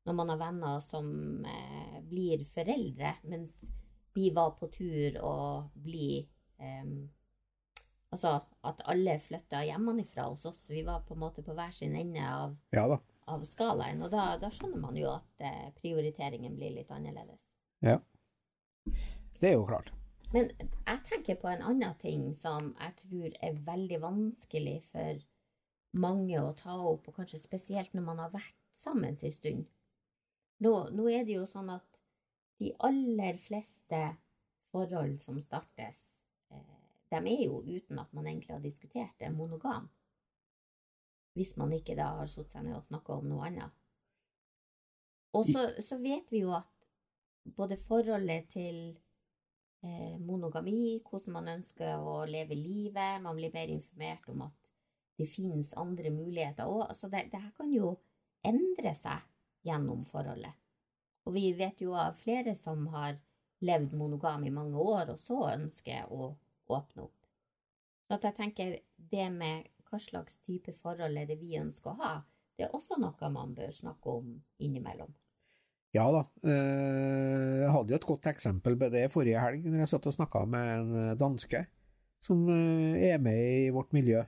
når 0.06 0.16
man 0.16 0.32
har 0.32 0.40
venner 0.40 0.80
som 0.84 1.08
eh, 1.44 2.00
blir 2.08 2.44
foreldre, 2.48 3.14
mens 3.28 3.62
vi 4.16 4.30
var 4.34 4.56
på 4.58 4.70
tur 4.72 5.20
og 5.22 5.72
bli 5.74 6.18
eh, 6.58 6.92
Altså 8.10 8.32
at 8.66 8.80
alle 8.90 9.12
flytta 9.22 9.60
hjemmefra 9.62 10.24
hos 10.26 10.42
oss. 10.48 10.64
Vi 10.66 10.80
var 10.82 11.04
på 11.06 11.14
en 11.14 11.20
måte 11.20 11.44
på 11.46 11.54
hver 11.54 11.70
sin 11.70 11.92
ende 11.94 12.24
av, 12.26 12.56
ja 12.74 12.98
av 13.30 13.44
skalaen. 13.46 14.02
Og 14.04 14.12
da, 14.12 14.34
da, 14.40 14.50
skjønner 14.52 14.80
man 14.80 14.98
jo 14.98 15.12
at 15.14 15.44
eh, 15.46 15.70
prioriteringen 15.78 16.56
blir 16.58 16.74
litt 16.74 16.92
annerledes. 16.94 17.48
Ja. 17.84 17.98
Det 19.40 19.52
er 19.52 19.56
jo 19.56 19.66
klart. 19.68 19.92
Men 20.34 20.50
jeg 20.60 21.02
tenker 21.08 21.40
på 21.40 21.50
en 21.50 21.64
annen 21.66 21.96
ting 21.98 22.30
som 22.38 22.72
jeg 22.76 22.96
tror 23.02 23.36
er 23.42 23.60
veldig 23.66 23.98
vanskelig 24.04 24.78
for 24.90 25.22
mange 25.98 26.38
å 26.38 26.52
ta 26.54 26.76
opp, 26.76 27.08
og 27.10 27.16
kanskje 27.16 27.42
spesielt 27.42 27.96
når 27.96 28.06
man 28.06 28.22
har 28.22 28.34
vært 28.34 28.56
sammen 28.76 29.16
en 29.16 29.34
stund. 29.34 29.66
Nå, 30.60 30.72
nå, 30.92 31.06
er 31.08 31.24
det 31.24 31.38
jo 31.38 31.46
sånn 31.48 31.70
at 31.72 32.00
de 32.60 32.74
aller 32.84 33.38
fleste 33.40 34.00
forhold 34.70 35.16
som 35.22 35.38
startes, 35.40 36.02
eh, 36.52 36.80
de 37.10 37.20
er 37.20 37.44
jo 37.46 37.62
uten 37.64 38.00
at 38.02 38.12
man 38.12 38.28
egentlig 38.28 38.52
har 38.52 38.64
diskutert 38.64 39.14
det, 39.18 39.30
monogam. 39.32 39.88
Hvis 41.38 41.54
man 41.56 41.72
ikke 41.72 41.96
da 41.96 42.10
har 42.18 42.28
satt 42.28 42.52
seg 42.52 42.66
ned 42.66 42.76
og 42.76 42.84
snakka 42.90 43.16
om 43.16 43.30
noe 43.30 43.46
annet. 43.48 43.72
Og 45.32 45.46
så, 45.46 45.64
så, 45.80 45.96
vet 46.02 46.28
vi 46.34 46.42
jo 46.42 46.52
at 46.58 46.90
både 47.56 47.78
forholdet 47.80 48.50
til 48.52 48.80
eh, 49.86 50.18
monogami, 50.18 50.98
hvordan 51.06 51.36
man 51.38 51.52
ønsker 51.54 52.02
å 52.02 52.24
leve 52.28 52.58
livet, 52.58 53.22
man 53.22 53.38
blir 53.38 53.54
mer 53.54 53.70
informert 53.72 54.28
om 54.28 54.44
at 54.50 54.72
det 55.16 55.28
finnes 55.30 55.72
andre 55.78 56.12
muligheter 56.12 56.68
òg. 56.68 56.88
Altså 56.90 57.08
det, 57.08 57.30
det 57.32 57.40
her 57.40 57.54
kan 57.56 57.72
jo 57.72 57.94
endre 58.44 58.92
seg 58.98 59.29
gjennom 59.66 60.04
forholdet. 60.08 60.56
Og 61.28 61.34
vi 61.36 61.50
vet 61.56 61.82
jo 61.84 61.94
av 61.98 62.16
flere 62.18 62.54
som 62.56 62.86
har 62.94 63.18
levd 63.60 63.92
monogam 63.98 64.44
i 64.48 64.52
mange 64.54 64.80
år, 64.80 65.12
og 65.12 65.20
så 65.20 65.42
ønsker 65.52 66.08
å 66.08 66.32
åpne 66.70 67.04
opp. 67.04 67.16
Så 68.08 68.16
at 68.16 68.26
jeg 68.30 68.38
tenker 68.38 68.76
det 69.12 69.28
med 69.34 69.68
hva 69.90 70.00
slags 70.00 70.38
type 70.46 70.72
forhold 70.74 71.18
er 71.18 71.28
det 71.28 71.38
vi 71.40 71.58
ønsker 71.60 71.92
å 71.92 72.00
ha, 72.00 72.12
det 72.56 72.66
er 72.66 72.76
også 72.76 72.98
noe 73.00 73.32
man 73.32 73.52
bør 73.56 73.72
snakke 73.74 74.16
om 74.20 74.32
innimellom. 74.62 75.12
Ja 75.94 76.04
da, 76.14 76.22
eh, 76.46 77.60
jeg 77.64 77.70
hadde 77.74 77.92
jo 77.92 77.98
et 77.98 78.06
godt 78.06 78.28
eksempel 78.30 78.76
på 78.78 78.90
det 78.94 79.08
forrige 79.10 79.42
helg, 79.42 79.64
når 79.66 79.82
jeg 79.82 79.92
satt 79.92 80.06
og 80.06 80.14
snakka 80.14 80.44
med 80.46 80.74
en 80.74 81.18
danske 81.18 81.64
som 82.22 82.44
eh, 82.52 83.10
er 83.10 83.18
med 83.22 83.40
i 83.40 83.70
vårt 83.74 83.94
miljø. 83.96 84.22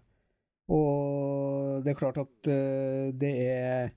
Og 0.73 1.83
det 1.85 1.92
er 1.92 1.99
klart 1.99 2.18
at 2.23 2.51
eh, 2.51 3.12
det 3.14 3.33
er 3.45 3.92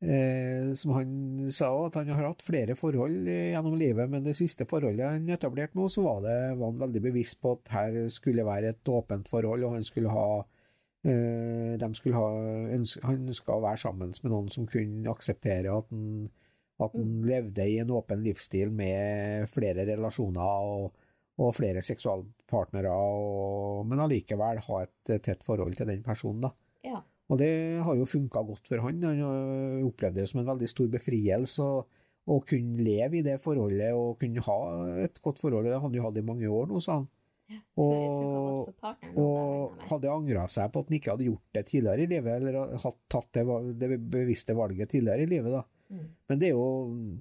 Eh, 0.00 0.72
som 0.74 0.92
han 0.94 1.48
sa, 1.50 1.72
at 1.88 1.96
han 1.98 2.10
har 2.14 2.28
hatt 2.28 2.42
flere 2.46 2.76
forhold 2.78 3.26
gjennom 3.26 3.74
livet, 3.74 4.06
men 4.10 4.22
det 4.22 4.36
siste 4.38 4.62
forholdet 4.70 5.08
han 5.10 5.32
etablerte 5.34 5.74
nå, 5.74 5.88
så 5.90 6.04
var, 6.04 6.20
det, 6.22 6.36
var 6.60 6.70
han 6.70 6.84
veldig 6.84 7.02
bevisst 7.08 7.40
på 7.42 7.56
at 7.56 7.72
her 7.74 7.96
skulle 8.14 8.46
være 8.46 8.70
et 8.76 8.90
åpent 8.94 9.26
forhold, 9.26 9.66
og 9.66 9.74
han 9.74 9.86
skulle 9.86 10.12
ha 10.14 10.28
eh, 11.02 11.88
skulle 11.98 12.14
ha, 12.14 12.28
Han 13.08 13.26
ønska 13.26 13.56
å 13.56 13.64
være 13.64 13.82
sammen 13.82 14.14
med 14.22 14.30
noen 14.30 14.52
som 14.54 14.70
kunne 14.70 15.10
akseptere 15.10 15.74
at 15.74 15.90
han, 15.90 16.30
at 16.78 16.94
han 16.94 17.10
mm. 17.18 17.26
levde 17.26 17.66
i 17.66 17.80
en 17.82 17.90
åpen 17.90 18.22
livsstil 18.22 18.70
med 18.70 19.50
flere 19.50 19.82
relasjoner 19.88 20.70
og, 20.70 20.94
og 21.42 21.54
flere 21.58 21.82
seksualpartnere, 21.82 22.94
og, 22.94 23.82
men 23.90 24.06
allikevel 24.06 24.62
ha 24.62 24.82
et 24.86 25.14
tett 25.26 25.42
forhold 25.42 25.74
til 25.74 25.90
den 25.90 26.06
personen. 26.06 26.46
da. 26.46 26.54
Og 27.28 27.38
det 27.40 27.52
har 27.84 27.98
jo 27.98 28.08
funka 28.08 28.42
godt 28.48 28.70
for 28.70 28.80
han. 28.84 29.02
Han 29.04 29.20
har 29.20 29.86
opplevd 29.88 30.20
det 30.20 30.26
som 30.30 30.40
en 30.40 30.48
veldig 30.48 30.68
stor 30.70 30.88
befrielse 30.92 31.66
å 32.28 32.40
kunne 32.44 32.84
leve 32.84 33.20
i 33.20 33.24
det 33.24 33.38
forholdet 33.40 33.96
og 33.96 34.18
kunne 34.20 34.44
ha 34.44 34.58
et 35.04 35.20
godt 35.24 35.40
forhold. 35.40 35.64
Det 35.66 35.76
hadde 35.76 35.86
han 35.86 35.96
jo 35.96 36.04
hatt 36.06 36.20
i 36.20 36.26
mange 36.28 36.50
år 36.52 36.68
nå, 36.70 36.80
sa 36.84 37.00
han. 37.00 37.08
Ja, 37.48 37.62
og, 37.80 38.74
og 39.16 39.84
hadde 39.88 40.10
angra 40.12 40.42
seg 40.52 40.68
på 40.72 40.82
at 40.82 40.90
han 40.90 40.98
ikke 40.98 41.14
hadde 41.14 41.28
gjort 41.30 41.56
det 41.56 41.62
tidligere 41.70 42.04
i 42.04 42.10
livet, 42.10 42.34
eller 42.42 42.74
hadde 42.74 42.92
tatt 43.08 43.30
det, 43.38 43.44
det 43.80 43.88
bevisste 44.12 44.56
valget 44.56 44.92
tidligere 44.92 45.24
i 45.24 45.30
livet. 45.30 45.54
da. 45.56 45.62
Mm. 45.88 46.06
Men 46.28 46.42
det 46.42 46.50
er 46.50 46.58
jo, 46.58 46.66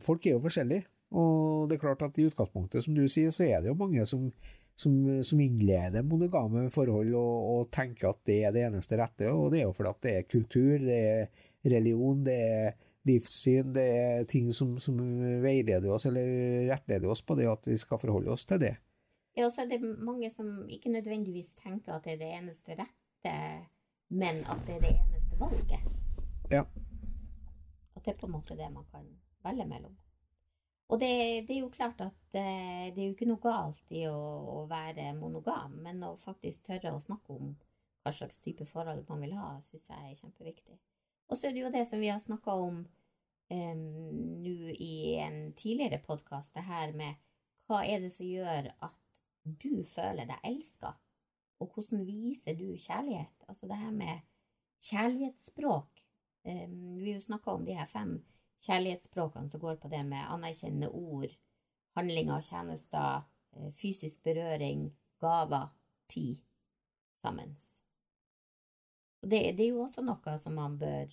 folk 0.04 0.28
er 0.28 0.36
jo 0.36 0.44
forskjellige, 0.44 0.84
og 1.16 1.70
det 1.70 1.78
er 1.78 1.84
klart 1.86 2.04
at 2.04 2.20
i 2.20 2.28
utgangspunktet, 2.28 2.84
som 2.84 2.98
du 2.98 3.06
sier, 3.08 3.32
så 3.32 3.48
er 3.48 3.64
det 3.64 3.72
jo 3.72 3.80
mange 3.80 4.04
som 4.10 4.28
som, 4.78 4.98
som 5.26 5.40
innleder 5.42 6.06
monogame 6.06 6.68
forhold 6.74 7.16
og, 7.18 7.38
og, 7.52 7.62
tenker 7.74 8.12
at 8.12 8.20
det 8.30 8.42
er 8.46 8.54
det 8.54 8.68
eneste 8.68 9.00
rette. 9.00 9.32
Og 9.34 9.50
det 9.54 9.62
er 9.62 9.66
jo 9.66 9.76
fordi 9.78 9.94
at 9.94 10.04
det 10.06 10.14
er 10.14 10.28
kultur, 10.30 10.76
det 10.84 10.98
er 10.98 11.48
religion, 11.68 12.20
det 12.26 12.36
er 12.38 12.76
livssyn, 13.08 13.72
det 13.74 13.86
er 13.98 14.28
ting 14.30 14.52
som, 14.54 14.76
som 14.84 15.00
veileder 15.44 15.90
oss 15.94 16.06
eller 16.10 16.68
rettleder 16.70 17.10
oss 17.10 17.24
på 17.26 17.38
det 17.40 17.48
at 17.50 17.70
vi 17.70 17.78
skal 17.80 18.02
forholde 18.02 18.34
oss 18.36 18.46
til 18.46 18.62
det. 18.68 18.76
Ja, 19.38 19.48
og 19.48 19.54
så 19.54 19.64
er 19.64 19.72
det 19.72 19.82
mange 20.02 20.30
som 20.34 20.66
ikke 20.70 20.92
nødvendigvis 20.94 21.54
tenker 21.58 21.98
at 21.98 22.06
det 22.06 22.16
er 22.16 22.22
det 22.24 22.32
eneste 22.40 22.78
rette, 22.78 23.36
men 24.10 24.42
at 24.50 24.66
det 24.68 24.78
er 24.78 24.84
det 24.86 24.94
eneste 24.98 25.40
valget. 25.40 25.90
Ja. 26.52 26.64
At 27.96 28.06
det 28.06 28.14
er 28.14 28.20
på 28.20 28.30
en 28.30 28.38
måte 28.38 28.58
det 28.58 28.70
man 28.74 28.86
kan 28.94 29.06
velge 29.46 29.66
mellom. 29.70 29.94
Og 30.88 31.00
det, 31.00 31.08
det, 31.48 31.56
er 31.56 31.64
jo 31.66 31.72
klart 31.72 32.00
at 32.00 32.36
eh, 32.40 32.88
det 32.96 33.02
er 33.02 33.08
jo 33.10 33.16
ikke 33.16 33.28
noe 33.28 33.44
galt 33.44 33.90
i 33.92 34.06
å, 34.08 34.16
å, 34.16 34.60
være 34.70 35.10
monogam, 35.18 35.76
men 35.84 36.00
å 36.08 36.14
faktisk 36.22 36.70
tørre 36.70 36.94
å 36.96 37.02
snakke 37.04 37.36
om 37.36 37.50
hva 38.06 38.14
slags 38.16 38.40
type 38.44 38.64
forhold 38.70 39.04
man 39.10 39.26
vil 39.26 39.36
ha, 39.36 39.58
syns 39.68 39.90
jeg 39.92 40.14
er 40.14 40.22
kjempeviktig. 40.22 40.78
Og 41.28 41.36
så 41.36 41.50
er 41.50 41.56
det 41.56 41.66
jo 41.66 41.74
det 41.74 41.84
som 41.90 42.00
vi 42.00 42.08
har 42.08 42.22
snakka 42.24 42.56
om 42.56 42.86
um, 42.86 43.82
nå 44.40 44.72
i 44.78 45.18
en 45.20 45.52
tidligere 45.60 46.00
podkast, 46.06 46.56
det 46.56 46.64
her 46.70 46.96
med 46.96 47.20
hva 47.68 47.82
er 47.84 48.00
det 48.06 48.14
som 48.16 48.30
gjør 48.30 48.72
at 48.88 49.26
du 49.44 49.84
føler 49.92 50.30
deg 50.30 50.48
elska, 50.48 50.94
og 51.60 51.74
hvordan 51.76 52.08
viser 52.08 52.56
du 52.56 52.70
kjærlighet? 52.80 53.44
Altså 53.52 53.68
det 53.68 53.82
her 53.82 53.92
med 53.92 54.24
kjærlighetsspråk. 54.88 56.08
Um, 56.48 56.80
vi 57.02 57.12
har 57.12 57.20
jo 57.20 57.28
snakka 57.28 57.60
om 57.60 57.68
de 57.68 57.76
her 57.76 57.92
fem 57.92 58.22
kjærlighetsspråkene 58.22 58.37
som 58.60 59.60
går 59.60 59.76
på 59.76 59.88
det 59.88 60.04
med 60.04 60.26
anerkjennende 60.34 60.90
ord, 60.90 61.32
handlinger, 61.98 62.42
tjenester, 62.42 63.24
eh, 63.56 63.72
fysisk 63.74 64.24
berøring, 64.24 64.90
gaver, 65.20 65.68
tid 66.08 66.38
sammen. 67.22 67.58
Det, 69.22 69.58
det, 69.58 69.66
er 69.66 69.74
jo 69.74 69.84
også 69.84 70.04
noe 70.06 70.38
som 70.40 70.56
man 70.56 70.78
bør 70.80 71.10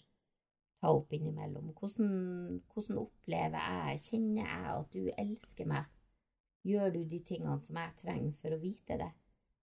ta 0.81 0.93
opp 0.93 1.13
innimellom. 1.17 1.73
Hvordan, 1.73 2.61
hvordan 2.73 3.01
opplever 3.01 3.59
jeg, 3.59 4.01
kjenner 4.05 4.43
jeg 4.45 4.75
at 4.75 4.93
du 4.93 5.11
elsker 5.19 5.69
meg? 5.69 5.91
Gjør 6.65 6.93
du 6.95 7.03
de 7.09 7.21
tingene 7.27 7.61
som 7.61 7.81
jeg 7.81 7.97
trenger 8.01 8.37
for 8.41 8.55
å 8.55 8.61
vite 8.61 8.99
det? 9.01 9.11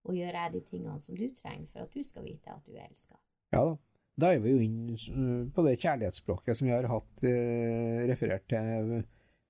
Og 0.10 0.18
gjør 0.18 0.38
jeg 0.38 0.54
de 0.56 0.62
tingene 0.66 1.02
som 1.02 1.18
du 1.18 1.28
trenger 1.38 1.70
for 1.70 1.86
at 1.86 1.94
du 1.94 2.04
skal 2.06 2.26
vite 2.26 2.54
at 2.54 2.66
du 2.66 2.74
er 2.74 2.88
elska? 2.88 3.18
Ja 3.54 3.64
da. 3.70 3.78
Da 4.20 4.34
er 4.34 4.42
vi 4.44 4.52
jo 4.52 4.64
inn 4.64 5.52
på 5.56 5.64
det 5.66 5.78
kjærlighetsspråket 5.80 6.58
som 6.58 6.68
vi 6.68 6.74
har 6.76 6.88
hatt 6.92 7.24
eh, 7.28 8.02
referert 8.10 8.48
til 8.52 9.00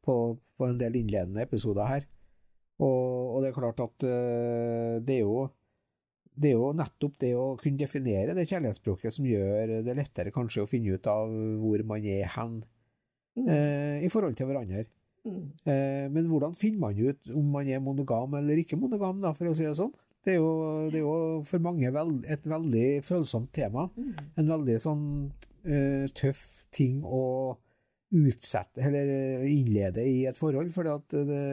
på, 0.06 0.16
på, 0.38 0.68
en 0.68 0.78
del 0.80 1.00
innledende 1.02 1.44
episoder 1.44 1.90
her. 1.90 2.06
Og, 2.82 3.36
og 3.36 3.42
det 3.42 3.52
er 3.52 3.58
klart 3.58 3.82
at 3.84 4.06
eh, 4.08 4.96
det, 5.06 5.18
er 5.18 5.26
jo, 5.26 5.44
det 6.34 6.52
er 6.52 6.56
jo 6.58 6.72
nettopp 6.78 7.18
det 7.22 7.34
å 7.38 7.48
kunne 7.62 7.82
definere 7.82 8.38
det 8.38 8.48
kjærlighetsspråket 8.50 9.18
som 9.18 9.28
gjør 9.30 9.76
det 9.86 9.98
lettere 9.98 10.34
kanskje 10.34 10.66
å 10.66 10.70
finne 10.70 10.96
ut 10.96 11.10
av 11.10 11.34
hvor 11.62 11.86
man 11.90 12.06
er 12.06 12.32
hen 12.38 12.62
mm. 13.38 13.46
eh, 13.46 13.98
i 14.08 14.12
forhold 14.14 14.38
til 14.40 14.50
hverandre. 14.50 14.88
Mm. 15.22 15.44
Eh, 15.70 16.06
men 16.10 16.30
hvordan 16.30 16.56
finner 16.58 16.88
man 16.88 16.98
ut 16.98 17.34
om 17.38 17.52
man 17.54 17.70
er 17.70 17.84
monogam 17.84 18.40
eller 18.40 18.62
ikke 18.62 18.80
monogam, 18.80 19.22
da, 19.22 19.36
for 19.38 19.52
å 19.52 19.58
si 19.58 19.68
det 19.68 19.78
sånn? 19.78 19.94
Det 20.22 20.36
er 20.36 20.38
jo, 20.38 20.54
det 20.94 21.00
er 21.00 21.06
jo 21.06 21.42
for 21.50 21.64
mange 21.66 21.90
veld, 21.94 22.26
et 22.30 22.44
veldig 22.46 22.88
følsomt 23.06 23.50
tema. 23.58 23.88
Mm. 23.96 24.12
En 24.38 24.52
veldig 24.54 24.78
sånn 24.84 25.06
uh, 25.32 26.06
tøff 26.18 26.44
ting 26.72 27.00
å 27.04 27.24
utsette, 28.12 28.84
eller 28.84 29.08
eh, 29.08 29.46
innlede 29.48 30.04
i 30.04 30.26
et 30.28 30.38
forhold. 30.38 30.74
For 30.76 30.90
at 30.92 31.16
det, 31.16 31.46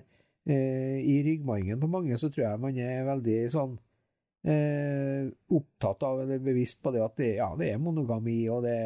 uh, 0.00 0.96
i 0.98 1.18
ryggmargen 1.26 1.80
på 1.82 1.90
mange 1.92 2.16
så 2.18 2.30
tror 2.32 2.46
jeg 2.46 2.62
man 2.62 2.80
er 2.80 3.06
veldig 3.06 3.36
sånn 3.52 3.76
uh, 3.76 5.28
opptatt 5.60 6.08
av, 6.08 6.24
eller 6.24 6.42
bevisst 6.42 6.82
på 6.82 6.94
det 6.96 7.04
at 7.04 7.20
det, 7.20 7.30
ja, 7.38 7.52
det 7.60 7.70
er 7.74 7.82
monogami, 7.84 8.40
og 8.50 8.64
det, 8.64 8.78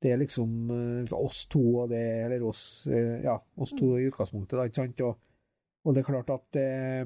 det 0.00 0.14
er 0.14 0.22
liksom 0.22 0.72
oss 1.18 1.44
to, 1.52 1.64
og 1.82 1.92
det, 1.92 2.04
eller 2.24 2.46
oss, 2.46 2.64
ja, 2.88 3.36
oss 3.60 3.74
to 3.76 3.96
i 3.98 4.06
utgangspunktet, 4.08 4.56
da, 4.56 4.66
ikke 4.70 4.82
sant? 4.82 5.04
Og, 5.04 5.20
Og 5.84 5.92
det 5.92 6.00
er 6.00 6.08
klart 6.08 6.30
at 6.32 6.56
eh, 6.56 7.04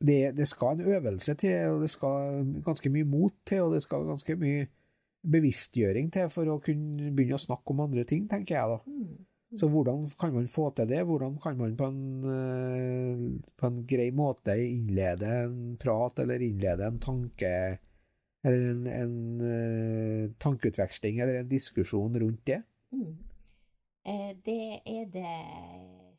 det, 0.00 0.36
det 0.36 0.46
skal 0.48 0.78
en 0.78 0.92
øvelse 0.94 1.34
til, 1.34 1.74
og 1.74 1.82
det 1.84 1.90
skal 1.92 2.44
ganske 2.64 2.92
mye 2.92 3.08
mot 3.08 3.34
til, 3.46 3.66
og 3.66 3.74
det 3.74 3.82
skal 3.84 4.08
ganske 4.08 4.36
mye 4.40 4.68
bevisstgjøring 5.30 6.08
til 6.14 6.30
for 6.32 6.48
å 6.48 6.60
kunne 6.64 7.10
begynne 7.12 7.36
å 7.36 7.42
snakke 7.42 7.74
om 7.74 7.82
andre 7.84 8.06
ting, 8.08 8.24
tenker 8.30 8.56
jeg 8.56 8.72
da. 8.72 8.78
Mm. 8.88 9.26
Så 9.58 9.66
hvordan 9.66 10.04
kan 10.18 10.32
man 10.32 10.46
få 10.48 10.68
til 10.78 10.86
det? 10.88 11.02
Hvordan 11.08 11.36
kan 11.42 11.56
man 11.58 11.76
på 11.76 11.86
en, 11.90 12.02
eh, 12.22 13.22
på 13.58 13.66
en 13.66 13.80
grei 13.86 14.10
måte 14.14 14.54
innlede 14.62 15.30
en 15.44 15.76
prat, 15.80 16.18
eller 16.22 16.44
innlede 16.46 16.86
en 16.86 17.00
tanke, 17.02 17.78
eller 18.44 18.70
en, 18.70 18.86
en 18.86 19.40
eh, 19.42 20.30
tankeutveksling, 20.38 21.18
eller 21.20 21.40
en 21.40 21.50
diskusjon 21.50 22.20
rundt 22.22 22.46
det? 22.46 22.62
Mm. 22.94 23.18
Eh, 24.06 24.30
det 24.46 24.80
er 24.86 25.10
det 25.12 25.34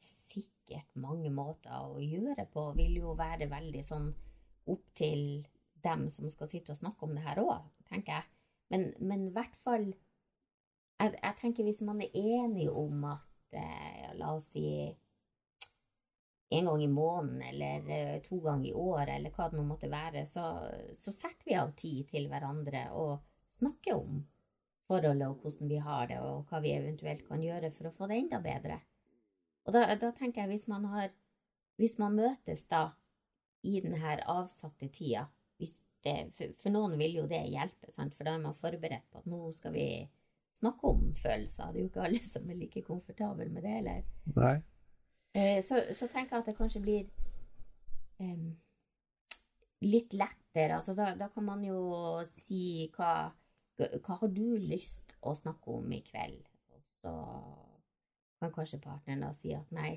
sikkert 0.03 0.60
mange 1.01 1.31
måter 1.33 1.73
å 1.83 1.99
gjøre 2.01 2.45
på. 2.53 2.67
Vil 2.77 2.99
jo 3.01 3.15
være 3.19 3.49
veldig 3.51 3.83
sånn 3.85 4.09
opp 4.71 4.93
til 4.97 5.43
dem 5.81 6.07
som 6.13 6.29
skal 6.29 6.49
sitte 6.51 6.75
og 6.75 6.81
snakke 6.81 7.07
om 7.07 7.15
det 7.17 7.25
her 7.25 7.41
òg, 7.41 7.67
tenker 7.89 8.19
jeg. 8.19 8.27
Men, 8.71 8.87
men 9.03 9.27
i 9.27 9.33
hvert 9.35 9.55
fall 9.59 9.89
jeg, 11.01 11.15
jeg 11.17 11.37
tenker 11.39 11.65
hvis 11.65 11.81
man 11.85 12.01
er 12.03 12.13
enig 12.17 12.67
om 12.69 13.07
at 13.09 13.57
eh, 13.57 14.11
la 14.19 14.35
oss 14.35 14.51
si 14.53 14.65
en 16.51 16.67
gang 16.67 16.83
i 16.83 16.91
måneden 16.91 17.41
eller 17.47 17.89
eh, 17.95 18.19
to 18.25 18.41
ganger 18.43 18.69
i 18.69 18.75
året, 18.75 19.15
eller 19.15 19.33
hva 19.35 19.47
det 19.49 19.57
nå 19.57 19.65
måtte 19.67 19.89
være, 19.91 20.25
så, 20.29 20.45
så 20.99 21.13
setter 21.15 21.47
vi 21.47 21.57
av 21.57 21.73
tid 21.79 22.09
til 22.11 22.27
hverandre 22.31 22.89
og 22.99 23.21
snakker 23.57 23.97
om 23.97 24.21
forholdet 24.91 25.29
og 25.29 25.43
hvordan 25.43 25.71
vi 25.71 25.79
har 25.81 26.07
det, 26.11 26.19
og 26.19 26.49
hva 26.49 26.59
vi 26.63 26.75
eventuelt 26.75 27.23
kan 27.27 27.43
gjøre 27.43 27.71
for 27.73 27.87
å 27.87 27.95
få 27.95 28.11
det 28.11 28.19
enda 28.19 28.41
bedre. 28.43 28.81
Og 29.67 29.75
da, 29.75 29.85
da 29.99 30.09
tenker 30.15 30.43
jeg 30.43 30.55
hvis 30.55 30.67
man 30.71 30.87
har 30.89 31.11
Hvis 31.77 31.97
man 31.97 32.13
møtes 32.13 32.67
da 32.69 32.91
i 33.65 33.79
denne 33.81 34.17
avsatte 34.29 34.89
tida 34.93 35.27
det, 36.03 36.15
for, 36.37 36.55
for 36.63 36.73
noen 36.73 36.97
vil 36.99 37.19
jo 37.21 37.27
det 37.29 37.43
hjelpe, 37.51 37.91
sant? 37.93 38.15
for 38.17 38.27
da 38.27 38.35
er 38.35 38.43
man 38.43 38.57
forberedt 38.57 39.07
på 39.11 39.21
at 39.21 39.29
nå 39.29 39.51
skal 39.53 39.73
vi 39.75 39.85
snakke 40.61 40.93
om 40.93 41.07
følelser. 41.17 41.71
Det 41.71 41.79
er 41.79 41.85
jo 41.85 41.91
ikke 41.91 42.05
alle 42.07 42.23
som 42.25 42.49
er 42.49 42.59
like 42.59 42.83
komfortable 42.85 43.49
med 43.53 43.65
det, 43.65 43.75
eller? 43.81 44.03
Nei. 44.35 44.55
Eh, 45.37 45.59
så, 45.63 45.79
så 45.95 46.09
tenker 46.11 46.35
jeg 46.35 46.43
at 46.43 46.51
det 46.51 46.57
kanskje 46.57 46.83
blir 46.83 47.05
em, 48.21 48.51
litt 49.85 50.13
lettere. 50.17 50.77
Altså 50.77 50.95
da, 50.97 51.13
da 51.17 51.29
kan 51.33 51.47
man 51.47 51.63
jo 51.65 51.81
si 52.29 52.89
hva, 52.97 53.31
hva 53.77 54.19
har 54.23 54.33
du 54.33 54.57
lyst 54.61 55.15
å 55.21 55.35
snakke 55.37 55.77
om 55.77 55.93
i 55.95 56.01
kveld? 56.05 56.43
Og 56.73 56.81
så 57.01 57.15
kan 58.41 58.51
kanskje 58.55 58.81
partneren 58.81 59.23
da 59.25 59.31
si 59.37 59.53
at 59.55 59.69
nei, 59.75 59.93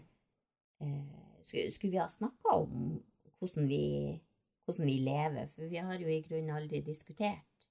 eh, 0.85 1.41
skulle, 1.43 1.73
skulle 1.75 1.95
vi 1.97 2.03
ha 2.03 2.09
snakka 2.13 2.57
om 2.61 3.03
hvordan 3.41 3.69
vi, 3.69 3.83
hvordan 4.65 4.89
vi 4.89 4.99
lever? 5.05 5.51
For 5.55 5.69
vi 5.73 5.81
har 5.81 6.01
jo 6.01 6.13
i 6.13 6.23
grunnen 6.27 6.55
aldri 6.57 6.83
diskutert 6.85 7.69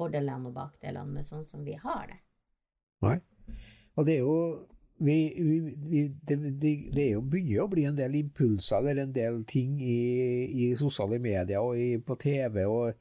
fordelene 0.00 0.48
og 0.50 0.56
bakdelene 0.56 1.18
med 1.20 1.28
sånn 1.28 1.44
som 1.48 1.64
vi 1.66 1.76
har 1.78 2.08
det. 2.10 2.20
Nei. 3.04 3.18
Og 3.98 4.06
det 4.08 4.18
er 4.18 4.24
jo 4.24 4.36
vi, 5.02 5.16
vi, 5.36 5.56
vi, 5.90 6.02
det, 6.22 6.36
det, 6.62 6.72
det 6.94 7.04
er 7.08 7.14
jo, 7.16 7.22
begynner 7.26 7.64
å 7.64 7.70
bli 7.72 7.86
en 7.88 7.96
del 7.98 8.14
impulser 8.20 8.84
eller 8.84 9.02
en 9.02 9.14
del 9.14 9.40
ting 9.50 9.80
i, 9.82 9.96
i 10.46 10.68
sosiale 10.78 11.18
medier 11.22 11.58
og 11.58 11.74
i, 11.80 11.96
på 11.98 12.16
TV 12.22 12.62
og 12.68 12.92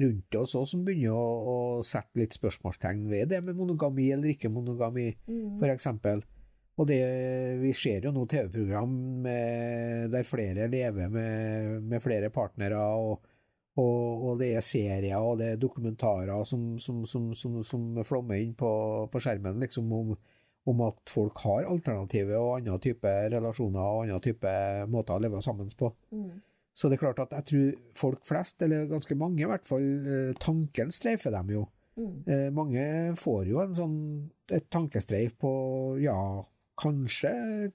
rundt 0.00 0.36
oss 0.38 0.54
også 0.54 0.70
som 0.72 0.84
begynner 0.86 1.16
å, 1.18 1.24
å 1.52 1.56
sette 1.84 2.20
litt 2.20 2.36
spørsmålstegn 2.36 3.04
ved 3.10 3.32
det 3.34 3.42
med 3.44 3.58
monogami 3.58 4.08
eller 4.14 4.32
ikke 4.32 4.52
monogami, 4.52 5.10
Mm. 5.26 5.58
for 5.58 5.72
eksempel. 5.72 6.22
Og 6.80 6.86
det, 6.88 7.00
vi 7.60 7.74
ser 7.76 8.06
jo 8.06 8.12
nå 8.14 8.24
TV-program 8.24 8.94
der 10.08 10.24
flere 10.24 10.68
lever 10.72 11.10
med, 11.12 11.82
med 11.84 12.00
flere 12.00 12.30
partnere, 12.32 12.78
og, 12.80 13.26
og, 13.76 14.24
og 14.30 14.40
det 14.40 14.54
er 14.56 14.64
serier 14.64 15.20
og 15.20 15.42
det 15.42 15.50
er 15.52 15.60
dokumentarer 15.60 16.40
som, 16.48 16.78
som, 16.80 17.02
som, 17.04 17.34
som, 17.36 17.58
som 17.66 18.00
flommer 18.08 18.40
inn 18.40 18.54
på, 18.56 18.70
på 19.12 19.20
skjermen, 19.20 19.60
liksom 19.60 19.92
om, 19.92 20.14
om 20.72 20.84
at 20.86 21.12
folk 21.12 21.44
har 21.44 21.68
alternativer 21.68 22.40
og 22.40 22.56
andre 22.58 22.78
typer 22.88 23.28
relasjoner 23.36 23.80
og 23.80 24.06
andre 24.06 24.20
typer 24.24 24.86
måter 24.88 25.18
å 25.18 25.24
leve 25.26 25.42
sammen 25.44 25.68
på. 25.76 25.92
Mm. 26.16 26.38
Så 26.72 26.88
det 26.88 26.96
er 26.96 27.02
klart 27.02 27.20
at 27.20 27.34
jeg 27.34 27.46
tror 27.50 27.70
folk 27.98 28.24
flest, 28.28 28.62
eller 28.64 28.88
ganske 28.88 29.16
mange 29.18 29.42
i 29.42 29.48
hvert 29.48 29.66
fall, 29.68 29.86
eh, 30.06 30.32
tanken 30.40 30.92
streifer 30.94 31.34
dem 31.34 31.52
jo. 31.56 31.66
Mm. 32.00 32.12
Eh, 32.24 32.46
mange 32.56 32.84
får 33.20 33.50
jo 33.50 33.60
en 33.60 33.76
sånn, 33.76 33.98
et 34.48 34.68
tankestreif 34.72 35.34
på 35.40 35.50
ja, 36.00 36.16
kanskje 36.80 37.30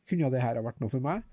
kunne 0.09 0.31
det 0.33 0.43
her 0.43 0.59
ha 0.59 0.65
vært 0.65 0.81
noe 0.83 0.91
for 0.91 1.03
meg. 1.03 1.23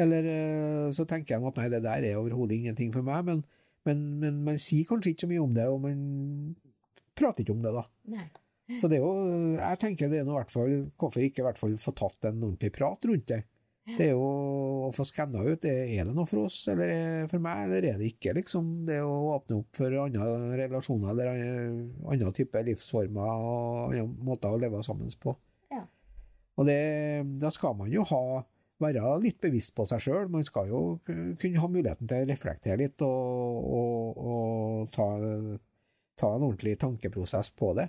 Eller 0.00 0.28
eh, 0.28 0.90
så 0.94 1.04
tenker 1.08 1.36
jeg 1.36 1.48
at 1.48 1.58
nei, 1.60 1.68
det 1.72 1.82
der 1.84 2.06
er 2.08 2.20
overhodet 2.20 2.58
ingenting 2.58 2.92
for 2.94 3.04
meg, 3.06 3.26
men, 3.28 3.42
men, 3.88 4.04
men 4.22 4.38
man 4.46 4.60
sier 4.60 4.88
kanskje 4.88 5.12
ikke 5.12 5.26
så 5.26 5.32
mye 5.32 5.42
om 5.42 5.56
det, 5.56 5.66
og 5.68 5.82
man 5.84 5.98
prater 7.18 7.44
ikke 7.44 7.56
om 7.56 7.64
det, 7.64 7.74
da. 7.76 7.84
Nei. 8.14 8.28
Så 8.80 8.88
det 8.88 8.96
er 8.96 9.02
jo, 9.02 9.56
jeg 9.58 9.78
tenker 9.82 10.08
det 10.08 10.22
er 10.22 10.24
noe 10.24 10.38
i 10.38 10.40
hvert 10.40 10.52
fall, 10.54 10.76
hvorfor 10.96 11.20
ikke 11.20 11.42
i 11.42 11.44
hvert 11.44 11.58
fall 11.60 11.74
få 11.82 11.92
tatt 11.98 12.28
en 12.30 12.38
ordentlig 12.38 12.70
prat 12.72 13.04
rundt 13.10 13.26
det. 13.28 13.42
Det 13.82 14.04
er 14.06 14.12
jo 14.14 14.26
å 14.86 14.90
få 14.94 15.02
skanna 15.04 15.42
ut, 15.42 15.64
er 15.66 16.06
det 16.06 16.12
noe 16.14 16.28
for 16.30 16.46
oss, 16.46 16.60
eller 16.70 16.92
er 16.94 17.24
for 17.30 17.42
meg, 17.42 17.64
eller 17.66 17.88
er 17.90 17.96
det 17.98 18.12
ikke, 18.12 18.36
liksom. 18.38 18.68
Det 18.86 19.00
å 19.02 19.10
åpne 19.34 19.58
opp 19.58 19.80
for 19.80 19.96
andre 20.04 20.28
relasjoner, 20.60 21.10
eller 21.10 22.12
andre 22.14 22.30
typer 22.36 22.68
livsformer 22.70 23.32
og 23.42 23.88
andre 23.88 24.04
måter 24.06 24.54
å 24.54 24.60
leve 24.62 24.84
sammen 24.86 25.10
på. 25.20 25.34
Og 26.60 26.68
det, 26.68 26.80
da 27.40 27.50
skal 27.52 27.76
man 27.78 27.92
jo 27.92 28.04
ha, 28.10 28.42
være 28.82 29.14
litt 29.22 29.40
bevisst 29.42 29.74
på 29.76 29.86
seg 29.88 30.02
sjøl. 30.04 30.28
Man 30.32 30.44
skal 30.46 30.68
jo 30.70 30.82
kunne 31.06 31.62
ha 31.62 31.70
muligheten 31.70 32.10
til 32.10 32.24
å 32.24 32.28
reflektere 32.28 32.80
litt 32.82 33.04
og, 33.06 33.70
og, 33.78 34.22
og 34.22 34.92
ta, 34.94 35.08
ta 36.20 36.34
en 36.34 36.46
ordentlig 36.48 36.76
tankeprosess 36.82 37.52
på 37.56 37.72
det. 37.78 37.88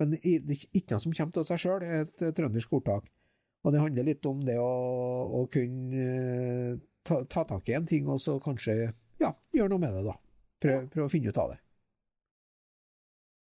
Men 0.00 0.14
det 0.14 0.20
er 0.26 0.64
ikke 0.74 0.96
noe 0.96 1.04
som 1.04 1.14
kommer 1.14 1.36
til 1.36 1.48
seg 1.48 1.62
sjøl, 1.64 1.84
et 2.02 2.24
trøndersk 2.36 2.72
ordtak. 2.78 3.10
Og 3.64 3.72
det 3.72 3.80
handler 3.80 4.06
litt 4.10 4.26
om 4.28 4.42
det 4.44 4.58
å, 4.60 4.72
å 5.40 5.44
kunne 5.52 6.04
eh, 6.04 6.72
ta, 7.06 7.22
ta 7.24 7.46
tak 7.48 7.70
i 7.70 7.76
en 7.78 7.86
ting, 7.88 8.08
og 8.12 8.20
så 8.20 8.36
kanskje 8.42 8.74
ja, 9.22 9.30
gjøre 9.54 9.72
noe 9.72 9.80
med 9.80 9.94
det, 9.96 10.02
da. 10.04 10.16
Prøv, 10.64 10.88
prøv 10.92 11.06
å 11.06 11.12
finne 11.12 11.32
ut 11.32 11.40
av 11.40 11.54
det. 11.54 11.60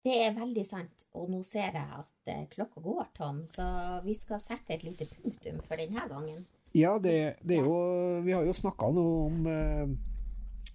Det 0.01 0.13
er 0.25 0.33
veldig 0.33 0.63
sant, 0.65 1.03
og 1.13 1.29
nå 1.29 1.43
ser 1.45 1.75
jeg 1.77 1.97
at 1.99 2.31
eh, 2.33 2.45
klokka 2.49 2.81
går, 2.81 3.03
Tom, 3.17 3.43
så 3.49 3.65
vi 4.05 4.15
skal 4.17 4.41
sette 4.41 4.73
et 4.73 4.85
lite 4.85 5.05
punktum 5.13 5.59
for 5.61 5.77
denne 5.77 6.07
gangen. 6.09 6.41
Ja, 6.73 6.95
det, 7.03 7.35
det 7.43 7.59
er 7.59 7.67
jo 7.67 8.21
Vi 8.23 8.31
har 8.31 8.45
jo 8.47 8.53
snakka 8.55 8.87
noe 8.95 9.25
om 9.25 9.47
eh, 9.51 9.89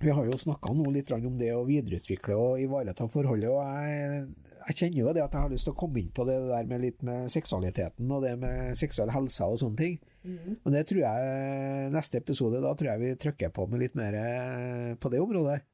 Vi 0.02 0.12
har 0.12 0.26
jo 0.28 0.36
snakka 0.36 0.74
litt 0.92 1.10
om 1.16 1.38
det 1.40 1.54
å 1.56 1.64
videreutvikle 1.64 2.36
og 2.36 2.60
ivareta 2.60 3.08
forholdet, 3.08 3.50
og 3.50 3.64
jeg, 3.64 4.26
jeg 4.60 4.78
kjenner 4.78 5.00
jo 5.00 5.14
det 5.16 5.24
at 5.24 5.34
jeg 5.34 5.46
har 5.46 5.54
lyst 5.54 5.66
til 5.66 5.74
å 5.74 5.80
komme 5.80 6.02
inn 6.02 6.12
på 6.14 6.26
det 6.28 6.36
der 6.52 6.68
med 6.70 6.84
litt 6.84 7.02
med 7.02 7.32
seksualiteten 7.32 8.12
og 8.12 8.22
det 8.22 8.36
med 8.38 8.78
seksuell 8.78 9.10
helse 9.10 9.48
og 9.48 9.58
sånne 9.62 9.80
ting. 9.80 9.96
Mm. 10.22 10.58
Men 10.62 10.76
det 10.76 10.84
tror 10.90 11.02
jeg 11.02 11.94
neste 11.94 12.22
episode, 12.22 12.62
da 12.62 12.74
tror 12.76 12.92
jeg 12.92 13.02
vi 13.02 13.14
trykker 13.26 13.54
på 13.56 13.66
med 13.72 13.82
litt 13.82 13.98
mer 13.98 14.20
eh, 14.20 14.92
på 15.00 15.10
det 15.10 15.22
området. 15.24 15.64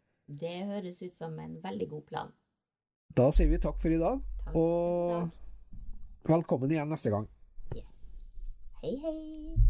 Det 0.40 0.54
høres 0.70 1.02
ut 1.02 1.18
som 1.18 1.36
en 1.42 1.58
veldig 1.60 1.90
god 1.90 2.08
plan. 2.08 2.32
Da 3.16 3.29
sier 3.35 3.48
vi 3.51 3.59
takk 3.61 3.81
for 3.83 3.92
i 3.92 3.98
dag, 4.01 4.20
Takk 4.44 4.55
og 4.57 5.11
i 5.11 5.16
dag. 5.18 5.31
velkommen 6.33 6.70
igjen 6.72 6.88
neste 6.92 7.11
gang. 7.12 7.27
Yes. 7.77 7.85
Hei, 8.83 8.94
hei. 9.03 9.62